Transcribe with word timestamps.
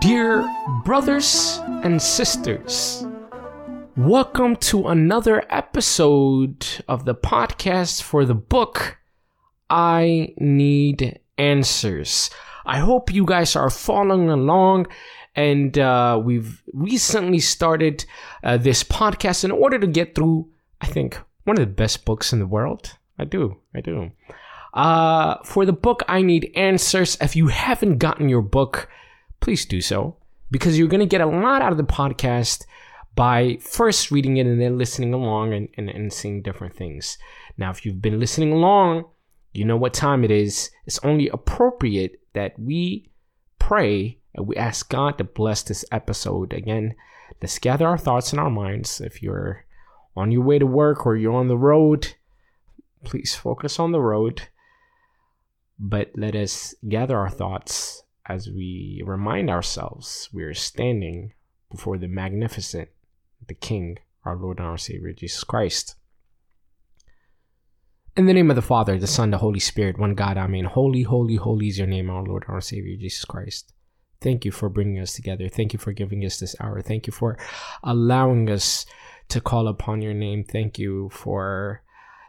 Dear 0.00 0.44
brothers 0.84 1.60
and 1.84 2.02
sisters, 2.02 3.06
welcome 3.96 4.56
to 4.56 4.88
another 4.88 5.44
episode 5.48 6.66
of 6.88 7.04
the 7.04 7.14
podcast 7.14 8.02
for 8.02 8.24
the 8.24 8.34
book 8.34 8.98
I 9.68 10.34
Need 10.36 11.20
Answers. 11.38 12.30
I 12.66 12.78
hope 12.78 13.12
you 13.12 13.24
guys 13.24 13.54
are 13.54 13.70
following 13.70 14.30
along. 14.30 14.88
And 15.34 15.78
uh, 15.78 16.20
we've 16.22 16.62
recently 16.72 17.38
started 17.38 18.04
uh, 18.42 18.56
this 18.56 18.82
podcast 18.82 19.44
in 19.44 19.50
order 19.50 19.78
to 19.78 19.86
get 19.86 20.14
through, 20.14 20.48
I 20.80 20.86
think, 20.86 21.20
one 21.44 21.56
of 21.58 21.60
the 21.60 21.72
best 21.72 22.04
books 22.04 22.32
in 22.32 22.40
the 22.40 22.46
world. 22.46 22.96
I 23.18 23.24
do. 23.24 23.58
I 23.74 23.80
do. 23.80 24.10
Uh, 24.74 25.36
for 25.44 25.64
the 25.64 25.72
book, 25.72 26.02
I 26.08 26.22
Need 26.22 26.52
Answers. 26.54 27.16
If 27.20 27.36
you 27.36 27.48
haven't 27.48 27.98
gotten 27.98 28.28
your 28.28 28.42
book, 28.42 28.88
please 29.40 29.64
do 29.66 29.80
so 29.80 30.16
because 30.50 30.78
you're 30.78 30.88
going 30.88 31.00
to 31.00 31.06
get 31.06 31.20
a 31.20 31.26
lot 31.26 31.62
out 31.62 31.72
of 31.72 31.78
the 31.78 31.84
podcast 31.84 32.64
by 33.14 33.58
first 33.60 34.10
reading 34.10 34.36
it 34.36 34.46
and 34.46 34.60
then 34.60 34.78
listening 34.78 35.12
along 35.12 35.52
and, 35.52 35.68
and, 35.76 35.90
and 35.90 36.12
seeing 36.12 36.42
different 36.42 36.74
things. 36.74 37.18
Now, 37.56 37.70
if 37.70 37.84
you've 37.84 38.02
been 38.02 38.20
listening 38.20 38.52
along, 38.52 39.04
you 39.52 39.64
know 39.64 39.76
what 39.76 39.94
time 39.94 40.24
it 40.24 40.30
is. 40.30 40.70
It's 40.86 41.00
only 41.00 41.28
appropriate 41.28 42.20
that 42.34 42.58
we 42.58 43.10
pray 43.58 44.19
and 44.34 44.46
we 44.46 44.56
ask 44.56 44.88
God 44.88 45.18
to 45.18 45.24
bless 45.24 45.62
this 45.62 45.84
episode. 45.90 46.52
Again, 46.52 46.94
let's 47.40 47.58
gather 47.58 47.86
our 47.86 47.98
thoughts 47.98 48.32
in 48.32 48.38
our 48.38 48.50
minds. 48.50 49.00
If 49.00 49.22
you're 49.22 49.64
on 50.16 50.32
your 50.32 50.42
way 50.42 50.58
to 50.58 50.66
work 50.66 51.06
or 51.06 51.16
you're 51.16 51.34
on 51.34 51.48
the 51.48 51.58
road, 51.58 52.14
please 53.04 53.34
focus 53.34 53.78
on 53.78 53.92
the 53.92 54.00
road. 54.00 54.42
But 55.78 56.10
let 56.14 56.34
us 56.34 56.74
gather 56.88 57.18
our 57.18 57.30
thoughts 57.30 58.02
as 58.26 58.48
we 58.48 59.02
remind 59.04 59.50
ourselves 59.50 60.28
we 60.32 60.42
are 60.44 60.54
standing 60.54 61.32
before 61.70 61.98
the 61.98 62.08
magnificent, 62.08 62.90
the 63.46 63.54
King, 63.54 63.98
our 64.24 64.36
Lord 64.36 64.58
and 64.58 64.66
our 64.66 64.78
Savior, 64.78 65.12
Jesus 65.12 65.42
Christ. 65.42 65.96
In 68.16 68.26
the 68.26 68.34
name 68.34 68.50
of 68.50 68.56
the 68.56 68.62
Father, 68.62 68.98
the 68.98 69.06
Son, 69.06 69.30
the 69.30 69.38
Holy 69.38 69.60
Spirit, 69.60 69.98
one 69.98 70.14
God, 70.14 70.36
Amen. 70.36 70.64
Holy, 70.64 71.02
holy, 71.02 71.36
holy 71.36 71.68
is 71.68 71.78
your 71.78 71.86
name, 71.86 72.10
our 72.10 72.22
Lord, 72.22 72.44
our 72.48 72.60
Savior, 72.60 72.96
Jesus 72.96 73.24
Christ. 73.24 73.72
Thank 74.20 74.44
you 74.44 74.52
for 74.52 74.68
bringing 74.68 75.00
us 75.00 75.14
together. 75.14 75.48
Thank 75.48 75.72
you 75.72 75.78
for 75.78 75.92
giving 75.92 76.24
us 76.24 76.38
this 76.38 76.54
hour. 76.60 76.82
Thank 76.82 77.06
you 77.06 77.12
for 77.12 77.38
allowing 77.82 78.50
us 78.50 78.84
to 79.28 79.40
call 79.40 79.66
upon 79.68 80.02
your 80.02 80.14
name. 80.14 80.44
Thank 80.44 80.78
you 80.78 81.08
for 81.10 81.82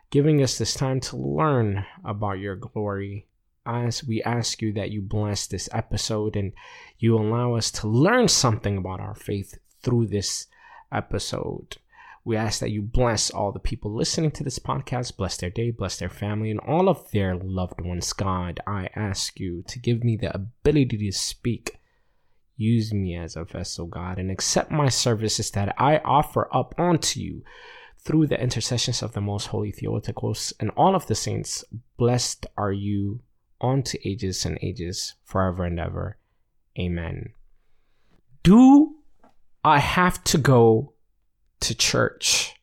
giving 0.09 0.41
us 0.41 0.57
this 0.57 0.73
time 0.73 0.99
to 1.01 1.17
learn 1.17 1.85
about 2.05 2.39
your 2.39 2.55
glory. 2.55 3.27
As 3.65 4.03
we 4.03 4.23
ask 4.23 4.61
you 4.61 4.73
that 4.73 4.91
you 4.91 5.01
bless 5.01 5.47
this 5.47 5.69
episode 5.71 6.35
and 6.35 6.53
you 6.97 7.15
allow 7.15 7.55
us 7.55 7.69
to 7.71 7.87
learn 7.87 8.27
something 8.27 8.77
about 8.77 8.99
our 8.99 9.13
faith 9.13 9.59
through 9.83 10.07
this 10.07 10.47
episode. 10.91 11.77
We 12.23 12.37
ask 12.37 12.59
that 12.59 12.71
you 12.71 12.81
bless 12.81 13.31
all 13.31 13.51
the 13.51 13.59
people 13.59 13.91
listening 13.93 14.31
to 14.31 14.43
this 14.43 14.59
podcast, 14.59 15.17
bless 15.17 15.37
their 15.37 15.49
day, 15.49 15.71
bless 15.71 15.97
their 15.97 16.09
family, 16.09 16.51
and 16.51 16.59
all 16.59 16.87
of 16.87 17.09
their 17.11 17.35
loved 17.35 17.81
ones. 17.81 18.13
God, 18.13 18.59
I 18.65 18.89
ask 18.95 19.39
you 19.39 19.63
to 19.67 19.79
give 19.79 20.03
me 20.03 20.17
the 20.17 20.33
ability 20.33 20.97
to 20.97 21.11
speak. 21.11 21.79
Use 22.57 22.93
me 22.93 23.15
as 23.15 23.35
a 23.35 23.43
vessel, 23.43 23.87
God, 23.87 24.19
and 24.19 24.29
accept 24.29 24.71
my 24.71 24.89
services 24.89 25.51
that 25.51 25.73
I 25.77 25.97
offer 25.99 26.47
up 26.55 26.75
unto 26.77 27.19
you 27.19 27.43
through 27.97 28.27
the 28.27 28.41
intercessions 28.41 29.01
of 29.01 29.13
the 29.13 29.21
most 29.21 29.47
holy 29.47 29.71
Theotokos 29.71 30.53
and 30.59 30.71
all 30.71 30.95
of 30.95 31.07
the 31.07 31.15
saints. 31.15 31.63
Blessed 31.97 32.45
are 32.57 32.71
you 32.71 33.21
unto 33.59 33.97
ages 34.03 34.45
and 34.45 34.57
ages, 34.61 35.15
forever 35.23 35.65
and 35.65 35.79
ever. 35.79 36.17
Amen. 36.79 37.33
Do 38.43 38.95
I 39.63 39.79
have 39.79 40.23
to 40.25 40.37
go 40.37 40.93
to 41.59 41.75
church? 41.75 42.55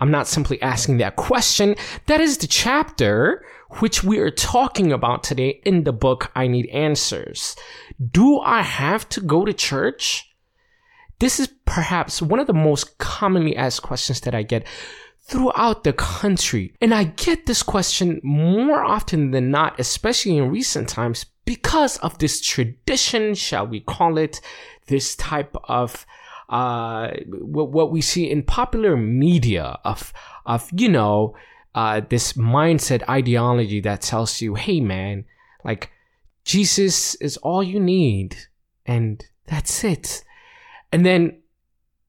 I'm 0.00 0.10
not 0.10 0.28
simply 0.28 0.60
asking 0.62 0.98
that 0.98 1.16
question. 1.16 1.74
That 2.06 2.20
is 2.20 2.38
the 2.38 2.46
chapter 2.46 3.44
which 3.80 4.02
we 4.04 4.18
are 4.18 4.30
talking 4.30 4.92
about 4.92 5.22
today 5.22 5.60
in 5.64 5.84
the 5.84 5.92
book 5.92 6.30
I 6.34 6.46
Need 6.46 6.66
Answers. 6.68 7.56
Do 8.12 8.38
I 8.40 8.62
have 8.62 9.08
to 9.10 9.20
go 9.20 9.44
to 9.44 9.52
church? 9.52 10.34
This 11.18 11.40
is 11.40 11.48
perhaps 11.64 12.22
one 12.22 12.38
of 12.38 12.46
the 12.46 12.52
most 12.52 12.98
commonly 12.98 13.56
asked 13.56 13.82
questions 13.82 14.20
that 14.20 14.34
I 14.34 14.42
get 14.42 14.66
throughout 15.20 15.84
the 15.84 15.92
country. 15.92 16.72
And 16.80 16.94
I 16.94 17.04
get 17.04 17.46
this 17.46 17.62
question 17.62 18.20
more 18.22 18.82
often 18.82 19.32
than 19.32 19.50
not, 19.50 19.78
especially 19.78 20.38
in 20.38 20.50
recent 20.50 20.88
times, 20.88 21.26
because 21.44 21.98
of 21.98 22.18
this 22.18 22.40
tradition, 22.40 23.34
shall 23.34 23.66
we 23.66 23.80
call 23.80 24.16
it, 24.16 24.40
this 24.86 25.16
type 25.16 25.54
of 25.64 26.06
uh, 26.48 27.10
what, 27.28 27.70
what 27.70 27.90
we 27.90 28.00
see 28.00 28.30
in 28.30 28.42
popular 28.42 28.96
media 28.96 29.78
of 29.84 30.12
of 30.46 30.68
you 30.74 30.88
know 30.88 31.36
uh, 31.74 32.00
this 32.08 32.32
mindset 32.34 33.08
ideology 33.08 33.80
that 33.80 34.00
tells 34.00 34.40
you, 34.40 34.54
hey 34.54 34.80
man, 34.80 35.24
like 35.64 35.90
Jesus 36.44 37.14
is 37.16 37.36
all 37.38 37.62
you 37.62 37.78
need, 37.78 38.36
and 38.86 39.24
that's 39.46 39.84
it. 39.84 40.24
And 40.90 41.04
then 41.04 41.42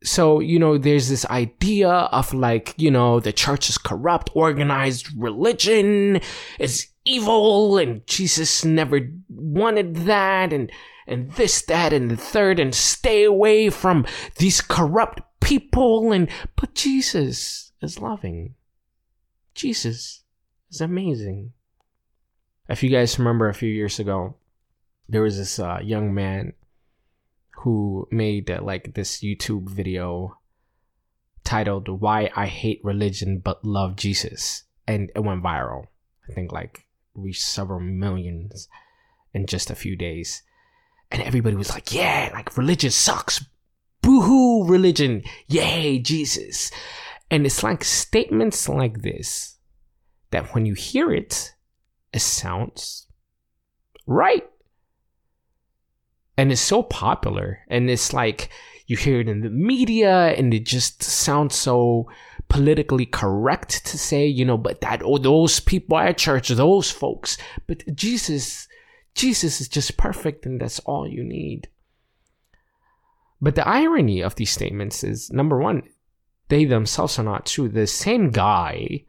so 0.03 0.39
you 0.39 0.57
know 0.57 0.77
there's 0.77 1.09
this 1.09 1.25
idea 1.25 1.89
of 1.89 2.33
like 2.33 2.73
you 2.77 2.89
know 2.89 3.19
the 3.19 3.33
church 3.33 3.69
is 3.69 3.77
corrupt 3.77 4.29
organized 4.33 5.09
religion 5.17 6.21
is 6.57 6.87
evil 7.09 7.77
and 7.77 8.05
jesus 8.07 8.63
never 8.63 8.99
wanted 9.29 9.95
that 9.95 10.53
and 10.53 10.71
and 11.09 11.31
this, 11.31 11.63
that, 11.63 11.91
and 11.91 12.09
the 12.11 12.15
third, 12.15 12.59
and 12.59 12.73
stay 12.73 13.23
away 13.23 13.69
from 13.71 14.05
these 14.37 14.61
corrupt 14.61 15.21
people. 15.41 16.11
And 16.11 16.29
but 16.55 16.75
Jesus 16.75 17.71
is 17.81 17.99
loving. 17.99 18.53
Jesus 19.55 20.23
is 20.71 20.79
amazing. 20.79 21.53
If 22.69 22.83
you 22.83 22.91
guys 22.91 23.17
remember 23.17 23.49
a 23.49 23.55
few 23.55 23.69
years 23.69 23.99
ago, 23.99 24.35
there 25.09 25.23
was 25.23 25.37
this 25.37 25.57
uh, 25.57 25.79
young 25.83 26.13
man 26.13 26.53
who 27.63 28.07
made 28.11 28.51
uh, 28.51 28.59
like 28.61 28.93
this 28.93 29.21
YouTube 29.21 29.67
video 29.67 30.37
titled 31.43 31.89
"Why 31.89 32.29
I 32.35 32.45
Hate 32.45 32.81
Religion 32.83 33.39
But 33.39 33.65
Love 33.65 33.95
Jesus," 33.95 34.63
and 34.87 35.11
it 35.15 35.23
went 35.23 35.43
viral. 35.43 35.87
I 36.29 36.33
think 36.33 36.51
like 36.51 36.85
reached 37.19 37.43
several 37.43 37.79
millions 37.79 38.67
in 39.33 39.45
just 39.45 39.69
a 39.69 39.75
few 39.75 39.95
days 39.95 40.43
and 41.11 41.21
everybody 41.23 41.55
was 41.55 41.71
like, 41.71 41.93
yeah, 41.93 42.29
like 42.33 42.57
religion 42.57 42.91
sucks. 42.91 43.43
Boohoo, 44.01 44.65
religion. 44.65 45.23
Yay, 45.47 45.99
Jesus. 45.99 46.71
And 47.31 47.45
it's 47.45 47.63
like 47.63 47.83
statements 47.83 48.69
like 48.69 49.01
this 49.01 49.57
that 50.31 50.53
when 50.53 50.65
you 50.65 50.73
hear 50.73 51.11
it, 51.11 51.53
it 52.13 52.21
sounds 52.21 53.07
right. 54.05 54.47
And 56.37 56.51
it's 56.51 56.61
so 56.61 56.83
popular. 56.83 57.59
And 57.67 57.89
it's 57.89 58.13
like 58.13 58.49
you 58.89 58.97
hear 58.97 59.19
it 59.19 59.29
in 59.29 59.41
the 59.41 59.51
media 59.51 60.33
and 60.35 60.51
it 60.51 60.65
just 60.65 61.03
sounds 61.03 61.55
so 61.55 62.09
politically 62.47 63.05
correct 63.05 63.85
to 63.85 63.99
say, 63.99 64.25
you 64.25 64.43
know, 64.43 64.57
but 64.57 64.81
that, 64.81 65.03
oh, 65.05 65.19
those 65.19 65.59
people 65.59 65.95
at 65.99 66.17
church, 66.17 66.49
those 66.49 66.89
folks. 66.89 67.37
But 67.67 67.83
Jesus 67.95 68.67
Jesus 69.13 69.61
is 69.61 69.67
just 69.67 69.95
perfect 69.95 70.47
and 70.47 70.59
that's 70.59 70.79
all 70.79 71.07
you 71.07 71.23
need. 71.23 71.67
But 73.39 73.53
the 73.53 73.67
irony 73.67 74.23
of 74.23 74.35
these 74.35 74.49
statements 74.49 75.03
is 75.03 75.29
number 75.29 75.59
one, 75.59 75.83
they 76.47 76.65
themselves 76.65 77.19
are 77.19 77.23
not 77.23 77.45
true. 77.45 77.69
The 77.69 77.85
same 77.85 78.31
guy 78.31 79.03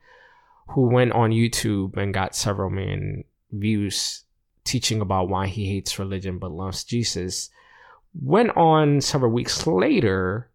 who 0.68 0.88
went 0.88 1.12
on 1.12 1.30
YouTube 1.30 1.96
and 1.96 2.12
got 2.12 2.36
several 2.36 2.68
million 2.68 3.24
views 3.50 4.24
teaching 4.64 5.00
about 5.00 5.30
why 5.30 5.46
he 5.46 5.70
hates 5.70 5.98
religion 5.98 6.38
but 6.38 6.52
loves 6.52 6.84
Jesus 6.84 7.48
went 8.14 8.56
on 8.56 9.00
several 9.00 9.32
weeks 9.32 9.66
later 9.66 10.50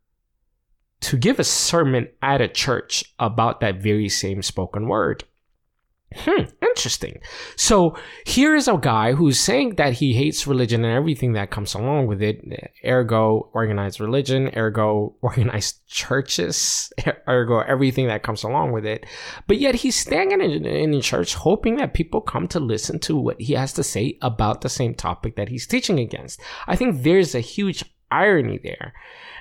to 1.01 1.17
give 1.17 1.39
a 1.39 1.43
sermon 1.43 2.07
at 2.21 2.41
a 2.41 2.47
church 2.47 3.13
about 3.19 3.59
that 3.59 3.81
very 3.81 4.09
same 4.09 4.41
spoken 4.41 4.87
word. 4.87 5.23
Hmm, 6.13 6.45
interesting. 6.75 7.19
So 7.55 7.95
here 8.25 8.53
is 8.55 8.67
a 8.67 8.77
guy 8.77 9.13
who's 9.13 9.39
saying 9.39 9.75
that 9.75 9.93
he 9.93 10.13
hates 10.13 10.45
religion 10.45 10.83
and 10.83 10.93
everything 10.93 11.33
that 11.33 11.49
comes 11.49 11.73
along 11.73 12.07
with 12.07 12.21
it, 12.21 12.43
ergo 12.85 13.49
organized 13.53 14.01
religion, 14.01 14.51
ergo 14.55 15.15
organized 15.21 15.87
churches, 15.87 16.91
ergo 17.27 17.59
everything 17.59 18.07
that 18.07 18.23
comes 18.23 18.43
along 18.43 18.73
with 18.73 18.85
it. 18.85 19.05
But 19.47 19.57
yet 19.59 19.75
he's 19.75 19.95
standing 19.95 20.41
in, 20.41 20.65
in 20.65 21.01
church 21.01 21.35
hoping 21.35 21.77
that 21.77 21.93
people 21.93 22.21
come 22.21 22.47
to 22.49 22.59
listen 22.59 22.99
to 22.99 23.15
what 23.15 23.39
he 23.39 23.53
has 23.53 23.71
to 23.73 23.83
say 23.83 24.17
about 24.21 24.61
the 24.61 24.69
same 24.69 24.93
topic 24.93 25.37
that 25.37 25.49
he's 25.49 25.67
teaching 25.67 25.99
against. 25.99 26.41
I 26.67 26.75
think 26.75 27.03
there's 27.03 27.35
a 27.35 27.39
huge 27.39 27.85
irony 28.11 28.59
there. 28.61 28.93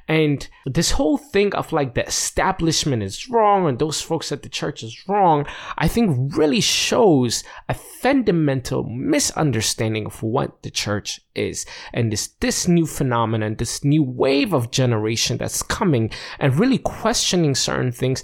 And 0.06 0.46
this 0.66 0.92
whole 0.92 1.16
thing 1.16 1.54
of 1.54 1.72
like 1.72 1.94
the 1.94 2.06
establishment 2.06 3.02
is 3.02 3.28
wrong 3.28 3.66
and 3.66 3.78
those 3.78 4.02
folks 4.02 4.30
at 4.32 4.42
the 4.42 4.48
church 4.50 4.82
is 4.82 5.08
wrong, 5.08 5.46
I 5.78 5.88
think 5.88 6.36
really 6.36 6.60
shows 6.60 7.42
a 7.68 7.74
fundamental 7.74 8.84
misunderstanding 8.84 10.06
of 10.06 10.22
what 10.22 10.62
the 10.62 10.70
church 10.70 11.20
is. 11.34 11.64
And 11.94 12.12
this, 12.12 12.28
this 12.40 12.68
new 12.68 12.86
phenomenon, 12.86 13.56
this 13.56 13.82
new 13.82 14.02
wave 14.02 14.52
of 14.52 14.70
generation 14.70 15.38
that's 15.38 15.62
coming 15.62 16.10
and 16.38 16.58
really 16.58 16.78
questioning 16.78 17.54
certain 17.54 17.92
things 17.92 18.22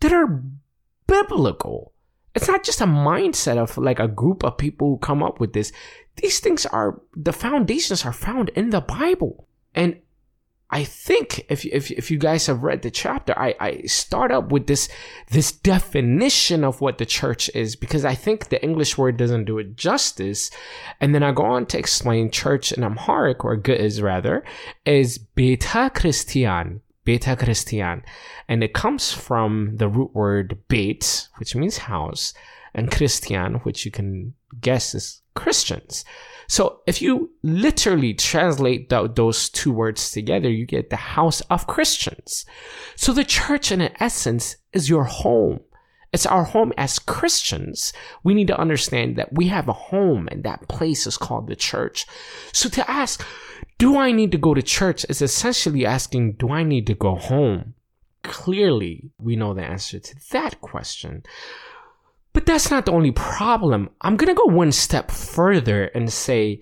that 0.00 0.12
are 0.12 0.42
biblical. 1.06 1.92
It's 2.34 2.48
not 2.48 2.64
just 2.64 2.80
a 2.80 2.86
mindset 2.86 3.58
of 3.58 3.76
like 3.76 3.98
a 3.98 4.08
group 4.08 4.44
of 4.44 4.56
people 4.56 4.88
who 4.88 4.98
come 4.98 5.22
up 5.22 5.40
with 5.40 5.52
this. 5.52 5.72
These 6.16 6.40
things 6.40 6.64
are, 6.66 7.02
the 7.14 7.32
foundations 7.32 8.04
are 8.06 8.12
found 8.12 8.48
in 8.50 8.70
the 8.70 8.80
Bible. 8.80 9.46
And 9.74 10.00
I 10.70 10.84
think 10.84 11.46
if, 11.48 11.64
if, 11.64 11.90
if 11.90 12.10
you 12.10 12.18
guys 12.18 12.46
have 12.46 12.62
read 12.62 12.82
the 12.82 12.90
chapter, 12.90 13.38
I, 13.38 13.54
I 13.58 13.82
start 13.82 14.30
up 14.30 14.52
with 14.52 14.66
this, 14.66 14.88
this 15.30 15.50
definition 15.50 16.62
of 16.62 16.82
what 16.82 16.98
the 16.98 17.06
church 17.06 17.50
is 17.54 17.74
because 17.74 18.04
I 18.04 18.14
think 18.14 18.48
the 18.48 18.62
English 18.62 18.98
word 18.98 19.16
doesn't 19.16 19.46
do 19.46 19.58
it 19.58 19.76
justice. 19.76 20.50
And 21.00 21.14
then 21.14 21.22
I 21.22 21.32
go 21.32 21.44
on 21.44 21.64
to 21.66 21.78
explain 21.78 22.30
church 22.30 22.70
in 22.72 22.84
Amharic 22.84 23.44
or 23.44 23.56
Ge'ez 23.56 24.02
rather 24.02 24.44
is 24.84 25.16
Beta 25.16 25.90
Christian. 25.94 26.82
Beta 27.08 27.36
Christian. 27.36 28.02
And 28.48 28.62
it 28.62 28.74
comes 28.74 29.14
from 29.14 29.76
the 29.76 29.88
root 29.88 30.14
word 30.14 30.58
Beit, 30.68 31.26
which 31.38 31.56
means 31.56 31.78
house, 31.78 32.34
and 32.74 32.92
Christian, 32.92 33.54
which 33.64 33.86
you 33.86 33.90
can 33.90 34.34
guess 34.60 34.94
is 34.94 35.22
Christians. 35.34 36.04
So 36.48 36.80
if 36.86 37.00
you 37.00 37.30
literally 37.42 38.12
translate 38.12 38.90
th- 38.90 39.12
those 39.14 39.48
two 39.48 39.72
words 39.72 40.10
together, 40.10 40.50
you 40.50 40.66
get 40.66 40.90
the 40.90 40.96
house 40.96 41.40
of 41.48 41.66
Christians. 41.66 42.44
So 42.94 43.14
the 43.14 43.24
church, 43.24 43.72
in 43.72 43.80
essence, 43.98 44.56
is 44.74 44.90
your 44.90 45.04
home. 45.04 45.60
It's 46.12 46.26
our 46.26 46.44
home 46.44 46.74
as 46.76 46.98
Christians. 46.98 47.94
We 48.22 48.34
need 48.34 48.48
to 48.48 48.60
understand 48.60 49.16
that 49.16 49.32
we 49.32 49.48
have 49.48 49.68
a 49.68 49.72
home 49.72 50.28
and 50.30 50.44
that 50.44 50.68
place 50.68 51.06
is 51.06 51.16
called 51.16 51.48
the 51.48 51.56
church. 51.56 52.04
So 52.52 52.68
to 52.68 52.90
ask, 52.90 53.24
do 53.78 53.96
I 53.96 54.10
need 54.12 54.32
to 54.32 54.38
go 54.38 54.54
to 54.54 54.62
church 54.62 55.06
is 55.08 55.22
essentially 55.22 55.86
asking, 55.86 56.32
do 56.32 56.50
I 56.50 56.64
need 56.64 56.86
to 56.88 56.94
go 56.94 57.14
home? 57.14 57.74
Clearly, 58.24 59.10
we 59.18 59.36
know 59.36 59.54
the 59.54 59.62
answer 59.62 60.00
to 60.00 60.16
that 60.32 60.60
question. 60.60 61.22
But 62.32 62.44
that's 62.44 62.70
not 62.70 62.86
the 62.86 62.92
only 62.92 63.12
problem. 63.12 63.90
I'm 64.00 64.16
going 64.16 64.28
to 64.28 64.34
go 64.34 64.52
one 64.52 64.72
step 64.72 65.10
further 65.10 65.84
and 65.86 66.12
say 66.12 66.60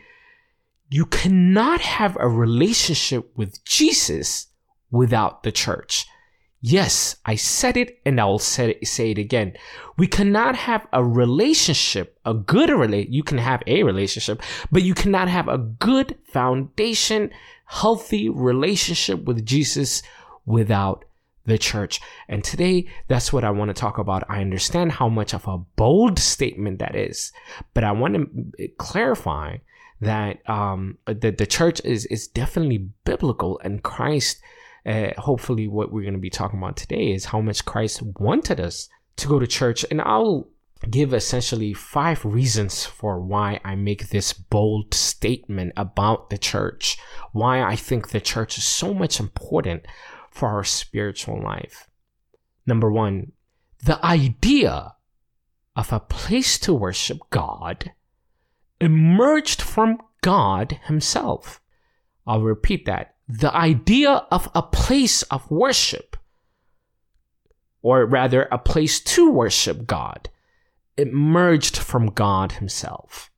you 0.91 1.07
cannot 1.07 1.81
have 1.81 2.17
a 2.21 2.29
relationship 2.29 3.37
with 3.37 3.65
Jesus 3.65 4.49
without 4.91 5.43
the 5.43 5.53
church. 5.53 6.07
Yes, 6.61 7.17
I 7.25 7.37
said 7.37 7.77
it 7.77 8.01
and 8.05 8.21
I'll 8.21 8.39
say 8.39 8.71
it, 8.71 8.89
say 8.89 9.11
it 9.11 9.19
again. 9.19 9.55
We 9.97 10.07
cannot 10.07 10.57
have 10.57 10.87
a 10.93 11.05
relationship, 11.05 12.19
a 12.25 12.35
good 12.35 12.71
relate. 12.71 13.09
You 13.11 13.23
can 13.23 13.39
have 13.39 13.63
a 13.67 13.83
relationship, 13.83 14.43
but 14.73 14.83
you 14.83 14.95
cannot 14.95 15.29
have 15.29 15.49
a 15.49 15.59
good 15.59 16.19
foundation, 16.25 17.31
healthy 17.67 18.29
relationship 18.29 19.25
with 19.25 19.45
Jesus 19.45 20.03
without 20.45 21.05
the 21.45 21.59
church. 21.59 22.01
And 22.29 22.43
today, 22.43 22.87
that's 23.09 23.33
what 23.33 23.45
I 23.45 23.51
want 23.51 23.69
to 23.69 23.81
talk 23.81 23.99
about. 23.99 24.25
I 24.29 24.41
understand 24.41 24.93
how 24.93 25.09
much 25.09 25.33
of 25.33 25.47
a 25.47 25.59
bold 25.59 26.19
statement 26.19 26.81
that 26.81 26.97
is, 26.97 27.33
but 27.73 27.85
I 27.85 27.93
want 27.93 28.15
to 28.59 28.69
clarify 28.79 29.59
that 30.01 30.49
um, 30.49 30.99
that 31.07 31.39
the 31.39 31.47
church 31.47 31.81
is 31.85 32.05
is 32.07 32.29
definitely 32.29 32.91
biblical, 33.05 33.61
and 33.63 33.83
Christ. 33.83 34.41
Uh, 34.87 35.11
hopefully, 35.19 35.67
what 35.67 35.91
we're 35.91 36.03
going 36.03 36.15
to 36.15 36.21
be 36.21 36.31
talking 36.31 36.59
about 36.59 36.77
today 36.77 37.13
is 37.13 37.27
how 37.27 37.41
much 37.41 37.65
Christ 37.65 38.03
wanted 38.21 38.61
us 38.61 38.89
to 39.17 39.27
go 39.27 39.39
to 39.41 39.47
church, 39.47 39.85
and 39.91 40.01
I'll 40.01 40.49
give 40.91 41.13
essentially 41.13 41.73
five 41.73 42.25
reasons 42.25 42.85
for 42.85 43.21
why 43.21 43.61
I 43.65 43.75
make 43.75 44.11
this 44.11 44.33
bold 44.33 44.95
statement 44.95 45.73
about 45.77 46.31
the 46.31 46.39
church, 46.39 46.99
why 47.33 47.63
I 47.63 47.75
think 47.75 48.11
the 48.11 48.21
church 48.21 48.59
is 48.59 48.65
so 48.65 48.95
much 48.95 49.19
important 49.19 49.87
for 50.31 50.51
our 50.51 50.65
spiritual 50.65 51.43
life. 51.43 51.89
Number 52.67 52.93
one, 52.93 53.33
the 53.85 54.05
idea 54.05 54.95
of 55.75 55.93
a 55.93 56.01
place 56.01 56.59
to 56.61 56.75
worship 56.75 57.19
God 57.31 57.93
emerged 58.81 59.63
from 59.63 59.99
God 60.21 60.79
Himself. 60.85 61.61
I'll 62.27 62.43
repeat 62.43 62.87
that. 62.87 63.16
The 63.29 63.55
idea 63.55 64.25
of 64.31 64.49
a 64.55 64.63
place 64.63 65.23
of 65.25 65.51
worship, 65.51 66.17
or 67.83 68.07
rather, 68.07 68.45
a 68.53 68.59
place 68.59 69.01
to 69.01 69.31
worship 69.31 69.87
God, 69.87 70.31
emerged 70.97 71.77
from 71.77 72.07
God 72.07 72.53
Himself. 72.53 73.31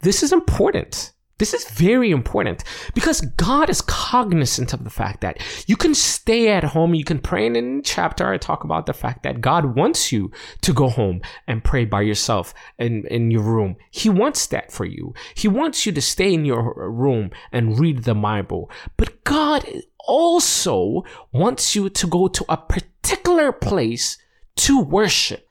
This 0.00 0.22
is 0.22 0.32
important 0.32 1.12
this 1.38 1.52
is 1.52 1.68
very 1.70 2.10
important 2.10 2.64
because 2.94 3.20
God 3.20 3.68
is 3.68 3.82
cognizant 3.82 4.72
of 4.72 4.84
the 4.84 4.90
fact 4.90 5.20
that 5.20 5.42
you 5.66 5.76
can 5.76 5.94
stay 5.94 6.48
at 6.48 6.64
home. 6.64 6.94
You 6.94 7.04
can 7.04 7.18
pray. 7.18 7.46
And 7.46 7.56
in 7.56 7.82
chapter, 7.82 8.32
I 8.32 8.38
talk 8.38 8.64
about 8.64 8.86
the 8.86 8.94
fact 8.94 9.22
that 9.24 9.42
God 9.42 9.76
wants 9.76 10.10
you 10.10 10.30
to 10.62 10.72
go 10.72 10.88
home 10.88 11.20
and 11.46 11.62
pray 11.62 11.84
by 11.84 12.02
yourself 12.02 12.54
in, 12.78 13.06
in 13.08 13.30
your 13.30 13.42
room. 13.42 13.76
He 13.90 14.08
wants 14.08 14.46
that 14.48 14.72
for 14.72 14.86
you. 14.86 15.12
He 15.34 15.46
wants 15.46 15.84
you 15.84 15.92
to 15.92 16.00
stay 16.00 16.32
in 16.32 16.46
your 16.46 16.90
room 16.90 17.30
and 17.52 17.78
read 17.78 18.04
the 18.04 18.14
Bible. 18.14 18.70
But 18.96 19.22
God 19.24 19.64
also 20.06 21.04
wants 21.32 21.76
you 21.76 21.90
to 21.90 22.06
go 22.06 22.28
to 22.28 22.44
a 22.48 22.56
particular 22.56 23.52
place 23.52 24.16
to 24.56 24.80
worship. 24.80 25.46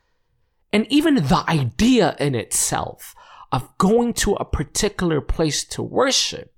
And 0.74 0.88
even 0.92 1.16
the 1.16 1.44
idea 1.48 2.16
in 2.20 2.34
itself 2.34 3.16
of 3.56 3.78
going 3.78 4.14
to 4.14 4.34
a 4.34 4.44
particular 4.44 5.22
place 5.22 5.64
to 5.64 5.82
worship 5.82 6.52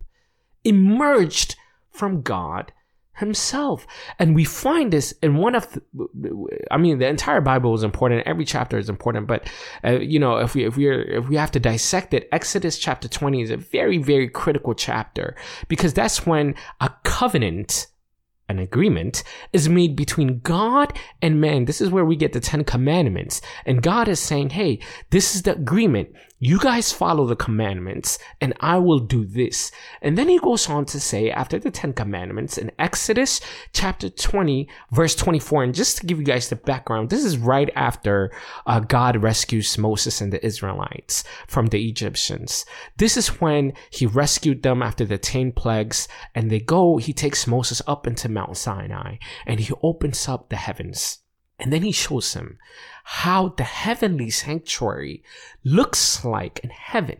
emerged 0.63 1.55
from 1.91 2.23
God 2.23 2.71
himself. 3.17 3.85
And 4.17 4.33
we 4.33 4.44
find 4.44 4.91
this 4.91 5.11
in 5.21 5.38
one 5.38 5.53
of 5.53 5.71
the, 5.71 6.59
I 6.71 6.77
mean, 6.77 6.97
the 6.97 7.07
entire 7.07 7.39
Bible 7.39 7.75
is 7.75 7.83
important. 7.83 8.25
Every 8.25 8.45
chapter 8.45 8.79
is 8.79 8.89
important. 8.89 9.27
But, 9.27 9.47
uh, 9.83 9.99
you 9.99 10.17
know, 10.17 10.38
if 10.38 10.55
we, 10.55 10.65
if 10.65 10.75
we 10.75 10.89
if 10.89 11.27
we 11.29 11.35
have 11.35 11.51
to 11.51 11.59
dissect 11.59 12.15
it, 12.15 12.27
Exodus 12.31 12.79
chapter 12.79 13.07
20 13.07 13.41
is 13.43 13.51
a 13.51 13.57
very, 13.57 14.00
very 14.00 14.27
critical 14.27 14.73
chapter 14.73 15.35
because 15.67 15.93
that's 15.93 16.25
when 16.25 16.55
a 16.81 16.89
covenant 17.03 17.88
an 18.50 18.59
agreement 18.59 19.23
is 19.51 19.67
made 19.67 19.95
between 19.95 20.39
God 20.39 20.98
and 21.22 21.41
man. 21.41 21.65
This 21.65 21.81
is 21.81 21.89
where 21.89 22.05
we 22.05 22.15
get 22.15 22.33
the 22.33 22.39
Ten 22.39 22.63
Commandments. 22.63 23.41
And 23.65 23.81
God 23.83 24.07
is 24.07 24.19
saying, 24.19 24.51
hey, 24.51 24.79
this 25.10 25.36
is 25.36 25.41
the 25.43 25.51
agreement. 25.51 26.10
You 26.39 26.60
guys 26.60 26.91
follow 26.91 27.25
the 27.25 27.36
commandments 27.36 28.20
and 28.39 28.53
I 28.60 28.77
will 28.77 29.00
do 29.00 29.25
this. 29.25 29.72
And 30.03 30.15
then 30.15 30.29
he 30.29 30.38
goes 30.38 30.70
on 30.70 30.86
to 30.86 31.00
say, 31.00 31.32
after 31.32 31.58
the 31.58 31.72
Ten 31.72 31.94
Commandments 31.94 32.60
in 32.60 32.72
Exodus 32.77 33.41
chapter 33.74 34.08
20, 34.08 34.70
verse 34.91 35.15
24, 35.15 35.63
and 35.63 35.74
just 35.74 35.98
to 35.98 36.06
give 36.06 36.20
you 36.20 36.24
guys 36.24 36.50
the 36.50 36.56
background, 36.56 37.10
this 37.10 37.25
is 37.25 37.39
right 37.39 37.72
after 37.75 38.32
uh, 38.67 38.79
God 38.82 39.17
rescues 39.24 39.79
Moses 39.79 40.22
and 40.22 40.32
the 40.32 40.46
Israelites 40.46 41.24
from 41.48 41.67
the 41.67 41.89
Egyptians. 41.89 42.67
This 42.98 43.17
is 43.17 43.41
when 43.41 43.74
he 43.89 44.06
rescued 44.06 44.62
them 44.62 44.84
after 44.84 45.06
the 45.06 45.17
10 45.17 45.53
plagues 45.53 46.08
and 46.36 46.51
they 46.51 46.60
go, 46.60 46.98
he 46.98 47.13
takes 47.13 47.48
Moses 47.48 47.82
up 47.88 48.06
into 48.06 48.29
Mount 48.29 48.58
Sinai 48.58 49.15
and 49.48 49.60
he 49.60 49.74
opens 49.82 50.27
up 50.27 50.50
the 50.50 50.56
heavens. 50.56 51.17
And 51.60 51.74
then 51.74 51.82
he 51.82 51.91
shows 51.91 52.34
him 52.36 52.60
how 53.09 53.47
the 53.55 53.63
heavenly 53.63 54.29
sanctuary 54.29 55.23
looks 55.63 56.25
like 56.25 56.59
in 56.59 56.69
heaven. 56.69 57.15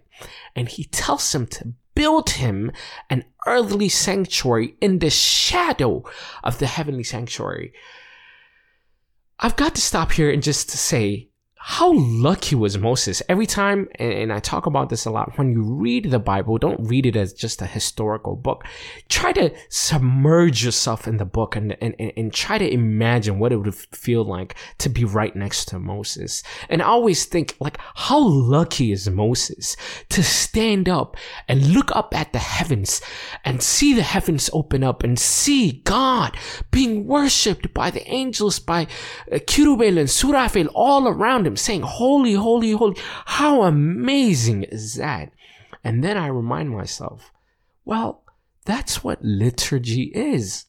And 0.54 0.68
he 0.68 0.84
tells 0.84 1.34
him 1.34 1.48
to 1.48 1.72
build 1.96 2.32
him 2.32 2.74
an 3.10 3.24
earthly 3.46 3.88
sanctuary 3.88 4.76
in 4.82 5.00
the 5.00 5.10
shadow 5.10 6.04
of 6.44 6.60
the 6.60 6.68
heavenly 6.68 7.06
sanctuary. 7.06 7.72
I've 9.40 9.56
got 9.56 9.76
to 9.76 9.82
stop 9.82 10.12
here 10.12 10.30
and 10.30 10.44
just 10.44 10.70
to 10.72 10.78
say 10.78 11.27
how 11.70 11.92
lucky 11.94 12.56
was 12.56 12.78
Moses? 12.78 13.22
Every 13.28 13.46
time, 13.46 13.90
and 13.96 14.32
I 14.32 14.40
talk 14.40 14.68
about 14.68 14.90
this 14.90 15.04
a 15.04 15.12
lot, 15.12 15.38
when 15.38 15.52
you 15.52 15.64
read 15.64 16.10
the 16.10 16.18
Bible, 16.18 16.58
don't 16.58 16.80
read 16.80 17.06
it 17.06 17.18
as 17.18 17.34
just 17.34 17.62
a 17.62 17.66
historical 17.66 18.38
book. 18.38 18.64
Try 19.10 19.34
to 19.34 19.54
submerge 19.68 20.64
yourself 20.64 21.10
in 21.10 21.18
the 21.18 21.26
book 21.26 21.58
and, 21.58 21.76
and, 21.82 21.94
and 22.00 22.34
try 22.34 22.58
to 22.58 22.74
imagine 22.74 23.38
what 23.38 23.52
it 23.52 23.58
would 23.58 23.76
feel 23.76 24.24
like 24.24 24.56
to 24.78 24.88
be 24.88 25.04
right 25.04 25.36
next 25.36 25.66
to 25.66 25.78
Moses. 25.78 26.42
And 26.70 26.82
I 26.82 26.86
always 26.86 27.26
think, 27.26 27.58
like, 27.60 27.78
how 27.96 28.26
lucky 28.26 28.94
is 28.94 29.10
Moses 29.10 29.76
to 30.08 30.24
stand 30.24 30.88
up 30.88 31.18
and 31.50 31.74
look 31.74 31.94
up 31.94 32.16
at 32.16 32.32
the 32.32 32.40
heavens 32.40 33.02
and 33.44 33.62
see 33.62 33.94
the 33.94 34.04
heavens 34.04 34.50
open 34.54 34.86
up 34.86 35.04
and 35.04 35.20
see 35.20 35.82
God 35.84 36.38
being 36.72 37.06
worshipped 37.06 37.74
by 37.74 37.92
the 37.92 38.08
angels, 38.10 38.58
by 38.58 38.84
uh, 39.30 39.40
Kirubel 39.40 40.00
and 40.00 40.08
Surafel 40.08 40.70
all 40.74 41.10
around 41.10 41.46
him 41.46 41.57
saying, 41.58 41.82
Holy, 41.82 42.34
holy, 42.34 42.72
holy. 42.72 42.98
How 43.26 43.64
amazing 43.64 44.64
is 44.64 44.96
that? 44.96 45.32
And 45.84 46.04
then 46.04 46.18
I 46.18 46.28
remind 46.28 46.70
myself, 46.72 47.32
well, 47.86 48.24
that's 48.66 49.04
what 49.04 49.24
liturgy 49.24 50.12
is. 50.14 50.66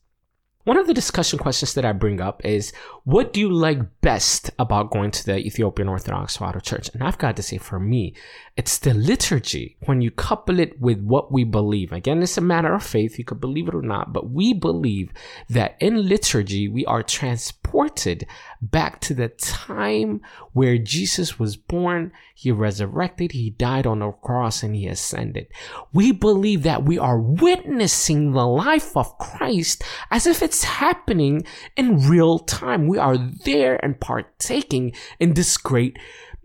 one 0.64 0.76
of 0.76 0.87
the 0.87 0.95
discussion 0.95 1.38
questions 1.38 1.73
that 1.75 1.85
I 1.85 1.92
bring 1.92 2.21
up 2.21 2.45
is 2.45 2.73
what 3.04 3.33
do 3.33 3.40
you 3.40 3.50
like 3.50 4.00
best 4.02 4.50
about 4.59 4.90
going 4.90 5.11
to 5.12 5.25
the 5.25 5.38
Ethiopian 5.38 5.88
Orthodox 5.88 6.37
Tewahedo 6.37 6.62
Church? 6.62 6.90
And 6.92 7.02
I've 7.02 7.16
got 7.16 7.37
to 7.37 7.42
say, 7.42 7.57
for 7.57 7.80
me, 7.80 8.14
it's 8.59 8.79
the 8.79 8.93
liturgy. 8.93 9.77
When 9.87 10.00
you 10.00 10.11
couple 10.11 10.59
it 10.59 10.81
with 10.81 11.00
what 11.00 11.31
we 11.31 11.45
believe, 11.45 11.93
again, 11.93 12.21
it's 12.25 12.37
a 12.37 12.41
matter 12.41 12.75
of 12.75 12.83
faith. 12.83 13.17
You 13.17 13.25
could 13.25 13.41
believe 13.41 13.69
it 13.69 13.75
or 13.75 13.83
not, 13.83 14.12
but 14.12 14.31
we 14.31 14.53
believe 14.53 15.12
that 15.49 15.77
in 15.79 16.09
liturgy, 16.09 16.67
we 16.67 16.85
are 16.85 17.05
transported 17.05 18.27
back 18.61 19.00
to 19.03 19.15
the 19.15 19.29
time 19.29 20.23
where 20.55 20.77
Jesus 20.77 21.38
was 21.38 21.57
born, 21.57 22.11
he 22.35 22.50
resurrected, 22.50 23.31
he 23.31 23.50
died 23.50 23.87
on 23.87 24.00
the 24.00 24.11
cross, 24.11 24.65
and 24.65 24.75
he 24.75 24.88
ascended. 24.88 25.47
We 25.93 26.11
believe 26.11 26.65
that 26.65 26.83
we 26.83 26.99
are 26.99 27.21
witnessing 27.21 28.33
the 28.33 28.45
life 28.47 28.97
of 28.97 29.19
Christ 29.19 29.85
as 30.11 30.27
if 30.27 30.43
it's 30.43 30.65
happening 30.65 31.47
in 31.77 32.09
real 32.09 32.41
time. 32.41 32.88
We 32.88 32.99
are 32.99 33.19
there 33.19 33.79
and 33.85 34.00
partaking 34.00 34.95
in 35.21 35.35
this 35.35 35.57
great 35.57 35.97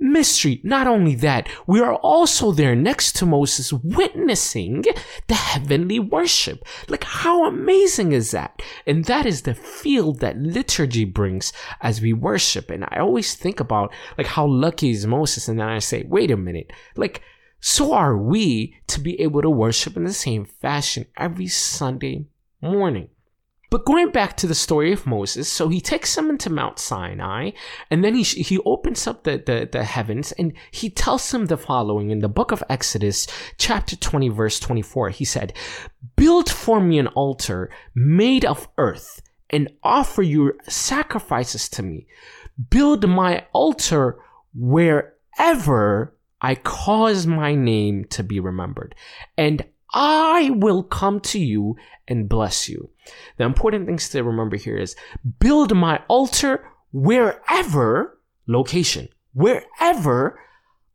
mystery. 0.04 0.62
Not 0.64 0.86
only 0.86 1.16
that, 1.16 1.50
we 1.66 1.80
are 1.80 1.96
also 1.96 2.52
there 2.52 2.76
next 2.76 3.16
to 3.16 3.26
Moses 3.26 3.74
witnessing 3.74 4.84
the 5.28 5.34
heavenly 5.34 6.00
worship. 6.00 6.64
Like, 6.90 7.06
how 7.06 7.46
amazing 7.46 8.12
is 8.12 8.32
that? 8.32 8.62
And 8.86 9.06
that 9.06 9.26
is 9.26 9.42
the 9.42 9.56
feel 9.56 10.14
that 10.16 10.38
liturgy 10.38 11.06
brings 11.06 11.54
as 11.82 12.02
we 12.02 12.14
worship. 12.14 12.70
And 12.70 12.84
I 12.84 12.98
always 13.00 13.34
think 13.34 13.60
about, 13.60 13.92
like, 14.18 14.28
how 14.28 14.46
lucky 14.46 14.92
is 14.92 15.08
Moses? 15.08 15.48
And 15.48 15.60
then 15.60 15.70
I 15.70 15.80
say, 15.80 16.04
wait 16.08 16.30
a 16.30 16.38
minute. 16.38 16.72
Like, 16.96 17.22
so 17.60 17.94
are 17.94 18.18
we 18.18 18.76
to 18.88 19.00
be 19.00 19.20
able 19.22 19.42
to 19.42 19.50
worship 19.50 19.96
in 19.96 20.04
the 20.04 20.14
same 20.14 20.44
fashion 20.44 21.06
every 21.18 21.48
Sunday 21.48 22.26
morning. 22.62 23.10
But 23.74 23.86
going 23.86 24.12
back 24.12 24.38
to 24.38 24.46
the 24.46 24.54
story 24.54 24.94
of 24.94 25.08
Moses, 25.08 25.52
so 25.52 25.68
he 25.68 25.82
takes 25.82 26.14
them 26.14 26.30
into 26.30 26.52
Mount 26.52 26.78
Sinai, 26.78 27.54
and 27.90 28.04
then 28.04 28.14
he 28.14 28.22
he 28.22 28.60
opens 28.68 29.08
up 29.08 29.24
the, 29.24 29.42
the, 29.44 29.68
the 29.72 29.84
heavens, 29.84 30.32
and 30.34 30.54
he 30.70 30.92
tells 30.92 31.32
them 31.32 31.48
the 31.48 31.58
following 31.58 32.12
in 32.12 32.20
the 32.20 32.30
book 32.30 32.52
of 32.52 32.64
Exodus, 32.70 33.26
chapter 33.58 33.96
20, 33.96 34.30
verse 34.30 34.60
24. 34.60 35.10
He 35.10 35.26
said, 35.26 35.54
Build 36.16 36.52
for 36.52 36.80
me 36.80 37.00
an 37.00 37.08
altar 37.08 37.72
made 37.96 38.46
of 38.46 38.68
earth, 38.78 39.24
and 39.50 39.72
offer 39.82 40.22
your 40.22 40.54
sacrifices 40.70 41.68
to 41.70 41.82
me. 41.82 42.06
Build 42.70 43.10
my 43.10 43.48
altar 43.54 44.20
wherever 44.54 46.16
I 46.40 46.54
cause 46.54 47.26
my 47.26 47.56
name 47.56 48.06
to 48.12 48.22
be 48.22 48.40
remembered, 48.40 48.94
and 49.36 49.66
I 49.94 50.50
will 50.50 50.84
come 50.84 51.20
to 51.22 51.40
you 51.40 51.78
and 52.08 52.28
bless 52.28 52.68
you. 52.68 52.90
The 53.38 53.44
important 53.44 53.86
things 53.86 54.10
to 54.10 54.24
remember 54.24 54.58
here 54.58 54.78
is 54.78 54.96
build 55.40 55.76
my 55.76 56.02
altar 56.08 56.66
wherever 56.92 58.20
location, 58.48 59.10
wherever 59.34 60.40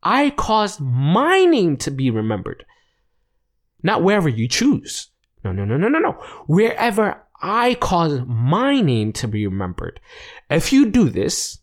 I 0.03 0.31
cause 0.31 0.81
my 0.81 1.45
name 1.45 1.77
to 1.79 1.91
be 1.91 2.11
remembered. 2.11 2.65
Not 3.83 4.03
wherever 4.03 4.29
you 4.29 4.49
choose. 4.49 5.09
No, 5.45 5.53
no, 5.53 5.65
no, 5.65 5.77
no, 5.77 5.89
no, 5.89 5.99
no. 6.01 6.13
Wherever 6.47 7.23
I 7.41 7.75
cause 7.75 8.21
my 8.27 8.81
name 8.81 9.13
to 9.15 9.29
be 9.29 9.47
remembered. 9.47 10.01
If 10.51 10.73
you 10.73 10.91
do 10.91 11.09
this, 11.09 11.59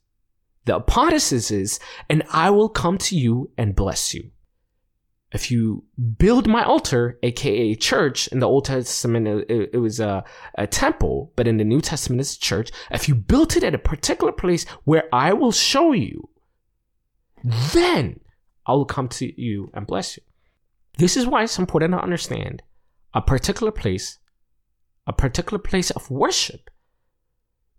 the 0.63 0.73
hypothesis 0.73 1.51
is, 1.51 1.79
and 2.09 2.23
I 2.31 2.49
will 2.49 2.69
come 2.69 2.97
to 2.99 3.17
you 3.17 3.51
and 3.57 3.75
bless 3.75 4.13
you 4.13 4.31
if 5.35 5.51
you 5.51 5.83
build 6.17 6.47
my 6.47 6.63
altar, 6.63 7.19
aka 7.21 7.75
church, 7.75 8.27
in 8.29 8.39
the 8.39 8.47
Old 8.47 8.63
Testament 8.63 9.27
it, 9.27 9.69
it 9.73 9.77
was 9.77 9.99
a, 9.99 10.23
a, 10.57 10.65
temple, 10.65 11.33
but 11.35 11.45
in 11.45 11.57
the 11.57 11.65
New 11.65 11.81
Testament 11.81 12.21
it's 12.21 12.37
a 12.37 12.39
church. 12.39 12.71
If 12.89 13.09
you 13.09 13.15
built 13.15 13.57
it 13.57 13.63
at 13.63 13.75
a 13.75 13.77
particular 13.77 14.31
place 14.31 14.65
where 14.85 15.03
I 15.11 15.33
will 15.33 15.51
show 15.51 15.91
you, 15.91 16.29
then 17.43 18.21
I 18.65 18.71
will 18.71 18.85
come 18.85 19.09
to 19.09 19.41
you 19.41 19.69
and 19.73 19.85
bless 19.85 20.15
you. 20.15 20.23
This 20.97 21.17
is 21.17 21.27
why 21.27 21.43
it's 21.43 21.59
important 21.59 21.91
to 21.91 22.01
understand 22.01 22.63
a 23.13 23.21
particular 23.21 23.73
place, 23.73 24.19
a 25.05 25.11
particular 25.11 25.59
place 25.59 25.91
of 25.91 26.09
worship 26.09 26.69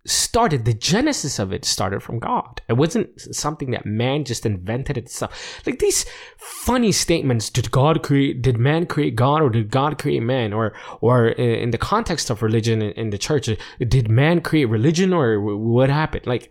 started 0.07 0.65
the 0.65 0.75
genesis 0.75 1.39
of 1.39 1.53
it 1.53 1.65
started 1.65 2.03
from 2.03 2.19
god. 2.19 2.63
It 2.69 2.75
wasn't 2.75 3.21
something 3.35 3.71
that 3.73 3.87
man 3.87 4.25
just 4.25 4.47
invented 4.47 4.97
itself. 4.97 5.63
Like 5.67 5.79
these 5.79 6.07
funny 6.39 6.93
statements 6.93 7.51
did 7.51 7.71
god 7.71 8.03
create 8.03 8.43
did 8.43 8.59
man 8.59 8.87
create 8.87 9.17
god 9.17 9.43
or 9.43 9.51
did 9.51 9.71
god 9.71 9.99
create 9.99 10.23
man? 10.23 10.53
Or 10.53 10.75
or 11.01 11.31
uh, 11.31 11.43
in 11.43 11.71
the 11.71 11.79
context 11.79 12.31
of 12.31 12.43
religion 12.43 12.83
in 12.83 13.11
the 13.11 13.19
church 13.19 13.49
did 13.79 14.09
man 14.09 14.41
create 14.41 14.67
religion 14.67 15.13
or 15.13 15.41
what 15.41 15.91
happened? 15.91 16.27
Like 16.27 16.51